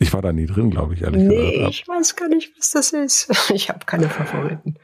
[0.00, 1.56] Ich war da nie drin, glaube ich, ehrlich nee, gesagt.
[1.56, 3.50] Nee, ich weiß gar nicht, was das ist.
[3.54, 4.76] Ich habe keine Favoriten.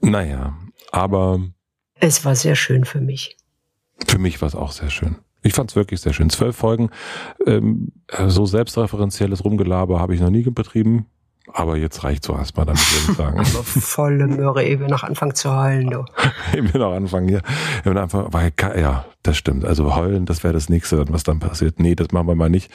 [0.00, 0.56] Naja,
[0.92, 1.40] aber.
[1.94, 3.36] Es war sehr schön für mich.
[4.06, 5.16] Für mich war es auch sehr schön.
[5.42, 6.30] Ich fand es wirklich sehr schön.
[6.30, 6.90] Zwölf Folgen,
[7.46, 7.92] ähm,
[8.28, 11.06] so selbstreferenzielles Rumgelaber habe ich noch nie betrieben.
[11.54, 13.44] Aber jetzt reicht so erstmal damit, würde ich sagen.
[13.64, 16.04] volle Möhre, ehe wir noch anfangen zu heulen, du.
[16.54, 17.42] ehe wir noch anfangen hier.
[17.84, 19.64] Ehe wir einfach, weil, ja, das stimmt.
[19.64, 21.80] Also heulen, das wäre das nächste, was dann passiert.
[21.80, 22.70] Nee, das machen wir mal nicht.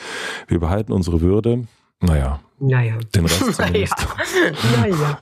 [0.48, 1.66] Wir behalten unsere Würde.
[2.02, 2.40] Naja.
[2.60, 2.98] Naja.
[3.14, 4.08] Den Rest zumindest.
[4.78, 4.82] Naja.
[4.82, 5.20] naja.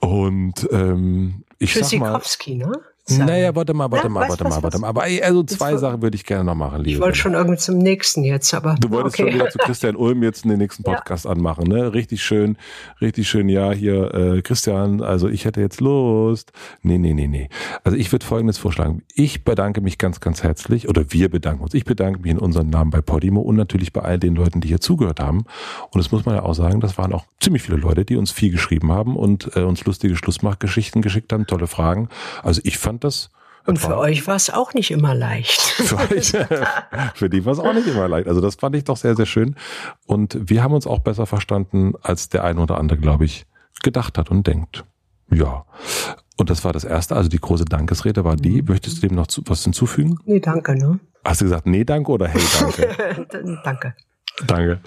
[0.00, 2.20] Und ähm, ich sag mal.
[2.46, 2.72] ne?
[3.16, 3.26] Sagen.
[3.26, 4.88] Naja, warte mal, warte ja, mal, warte was, mal, warte mal.
[4.88, 6.90] Aber also zwei Sachen würde ich gerne noch machen, liebe.
[6.90, 8.76] Ich wollte schon irgendwie zum nächsten jetzt, aber.
[8.80, 9.30] Du wolltest okay.
[9.30, 11.30] schon wieder zu Christian Ulm jetzt den nächsten Podcast ja.
[11.30, 11.92] anmachen, ne?
[11.92, 12.56] Richtig schön,
[13.00, 16.52] richtig schön, ja, hier, äh, Christian, also ich hätte jetzt Lust.
[16.82, 17.48] Nee, nee, nee, nee.
[17.84, 19.02] Also ich würde folgendes vorschlagen.
[19.14, 21.74] Ich bedanke mich ganz, ganz herzlich, oder wir bedanken uns.
[21.74, 24.68] Ich bedanke mich in unserem Namen bei Podimo und natürlich bei all den Leuten, die
[24.68, 25.44] hier zugehört haben.
[25.90, 28.30] Und das muss man ja auch sagen, das waren auch ziemlich viele Leute, die uns
[28.30, 32.08] viel geschrieben haben und äh, uns lustige Schlussmachgeschichten geschickt haben, tolle Fragen.
[32.42, 33.30] Also ich fand das
[33.68, 35.60] und für euch war es auch nicht immer leicht.
[35.60, 36.32] Für, euch,
[37.14, 38.26] für die war es auch nicht immer leicht.
[38.26, 39.56] Also das fand ich doch sehr, sehr schön.
[40.06, 43.44] Und wir haben uns auch besser verstanden, als der eine oder andere, glaube ich,
[43.82, 44.86] gedacht hat und denkt.
[45.30, 45.66] Ja.
[46.38, 48.62] Und das war das erste, also die große Dankesrede war die.
[48.62, 48.68] Mhm.
[48.68, 50.18] Möchtest du dem noch zu, was hinzufügen?
[50.24, 50.98] Nee, danke, ne?
[51.22, 53.58] Hast du gesagt, nee, danke oder hey, danke?
[53.64, 53.94] danke.
[54.46, 54.80] Danke.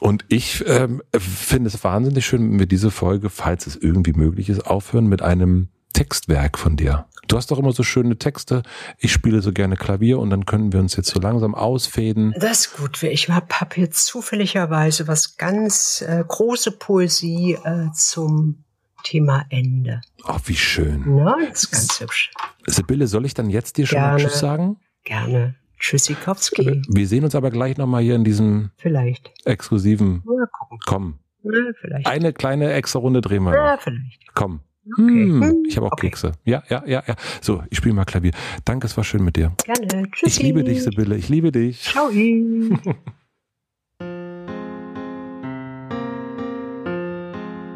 [0.00, 4.50] Und ich ähm, finde es wahnsinnig schön, wenn wir diese Folge, falls es irgendwie möglich
[4.50, 7.06] ist, aufhören mit einem Textwerk von dir.
[7.28, 8.62] Du hast doch immer so schöne Texte.
[8.98, 12.34] Ich spiele so gerne Klavier und dann können wir uns jetzt so langsam ausfäden.
[12.38, 13.02] Das ist gut.
[13.02, 18.64] Ich habe hab jetzt zufälligerweise was ganz äh, große Poesie äh, zum
[19.04, 20.00] Thema Ende.
[20.24, 21.04] Ach, wie schön.
[21.06, 22.30] Na, das ist ganz hübsch.
[22.66, 24.76] Sibylle, soll ich dann jetzt dir schon gerne, mal Tschüss sagen?
[25.04, 25.54] Gerne.
[25.78, 26.82] Tschüssikowski.
[26.88, 29.32] Wir sehen uns aber gleich nochmal hier in diesem Vielleicht.
[29.44, 30.22] exklusiven.
[30.24, 30.78] Mal gucken.
[30.86, 31.18] Komm.
[31.44, 32.06] Ja, vielleicht.
[32.06, 33.54] Eine kleine extra Runde drehen wir.
[33.54, 34.34] Ja, vielleicht.
[34.34, 34.60] Komm.
[34.92, 35.02] Okay.
[35.02, 36.08] Hm, ich habe auch okay.
[36.08, 36.32] Kekse.
[36.44, 37.14] Ja, ja, ja, ja.
[37.40, 38.32] So, ich spiele mal Klavier.
[38.64, 39.52] Danke, es war schön mit dir.
[39.64, 40.10] Gerne.
[40.10, 40.26] Tschüssi.
[40.26, 41.16] Ich liebe dich, Sibylle.
[41.16, 41.82] Ich liebe dich.
[41.82, 42.10] Ciao.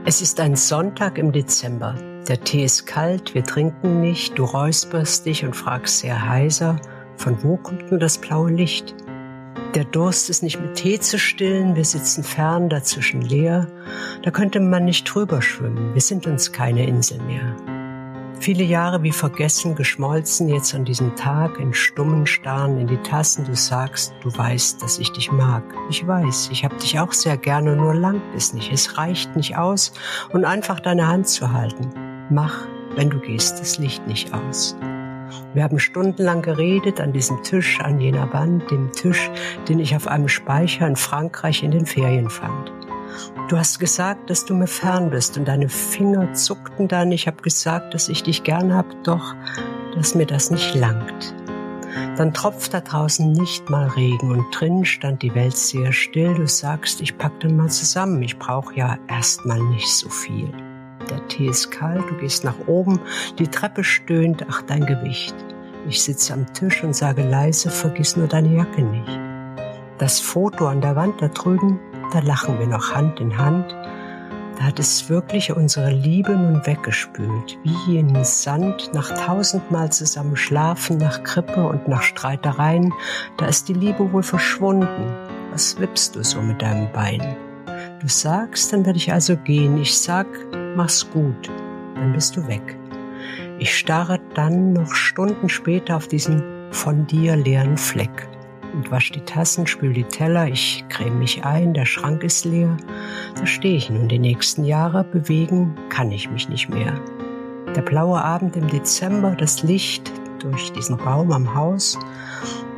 [0.05, 1.95] es ist ein Sonntag im Dezember.
[2.29, 6.81] Der Tee ist kalt, wir trinken nicht, du räusperst dich und fragst sehr heiser,
[7.17, 8.95] von wo kommt nur das blaue Licht?
[9.75, 13.69] Der Durst ist nicht mit Tee zu stillen, wir sitzen fern, dazwischen leer.
[14.23, 17.57] Da könnte man nicht drüber schwimmen, wir sind uns keine Insel mehr.
[18.39, 23.47] Viele Jahre wie vergessen, geschmolzen, jetzt an diesem Tag, in stummen Starren in die Tassen,
[23.47, 25.63] du sagst, du weißt, dass ich dich mag.
[25.89, 29.57] Ich weiß, ich hab dich auch sehr gerne, nur langt es nicht, es reicht nicht
[29.57, 29.93] aus,
[30.33, 31.89] und einfach deine Hand zu halten.
[32.31, 32.67] Mach,
[32.97, 34.77] wenn du gehst, das Licht nicht aus.
[35.55, 39.31] Wir haben stundenlang geredet an diesem Tisch, an jener Wand, dem Tisch,
[39.69, 42.73] den ich auf einem Speicher in Frankreich in den Ferien fand.
[43.49, 47.13] Du hast gesagt, dass du mir fern bist und deine Finger zuckten dann.
[47.13, 49.35] Ich habe gesagt, dass ich dich gern hab, doch
[49.95, 51.35] dass mir das nicht langt.
[52.17, 56.35] Dann tropft da draußen nicht mal Regen und drin stand die Welt sehr still.
[56.35, 58.23] Du sagst, ich pack dann mal zusammen.
[58.23, 60.51] Ich brauch ja erst mal nicht so viel.
[61.11, 63.01] Der Tee ist kalt, du gehst nach oben,
[63.39, 65.35] die Treppe stöhnt, ach dein Gewicht.
[65.89, 69.19] Ich sitze am Tisch und sage leise, vergiss nur deine Jacke nicht.
[69.99, 71.79] Das Foto an der Wand da drüben,
[72.13, 73.75] da lachen wir noch Hand in Hand.
[74.59, 80.99] Da hat es wirklich unsere Liebe nun weggespült, wie in Sand nach tausendmal zusammen schlafen,
[80.99, 82.93] nach Krippe und nach Streitereien.
[83.39, 85.15] Da ist die Liebe wohl verschwunden.
[85.51, 87.37] Was wippst du so mit deinem Bein?
[88.01, 89.79] Du sagst, dann werde ich also gehen.
[89.79, 90.27] Ich sag,
[90.77, 91.51] mach's gut.
[91.95, 92.77] Dann bist du weg.
[93.59, 96.43] Ich starre dann noch Stunden später auf diesen
[96.73, 98.29] von dir leeren Fleck
[98.73, 102.77] und wasch die Tassen, spül die Teller, ich creme mich ein, der Schrank ist leer.
[103.37, 106.95] Da stehe ich nun die nächsten Jahre, bewegen kann ich mich nicht mehr.
[107.77, 111.99] Der blaue Abend im Dezember, das Licht durch diesen Baum am Haus,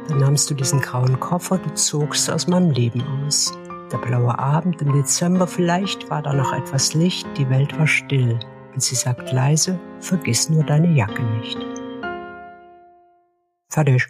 [0.09, 3.53] dann nahmst du diesen grauen Koffer, du zogst aus meinem Leben aus.
[3.93, 8.39] Der blaue Abend im Dezember, vielleicht war da noch etwas Licht, die Welt war still.
[8.73, 11.59] Und sie sagt leise, vergiss nur deine Jacke nicht.
[13.71, 14.09] Fertig.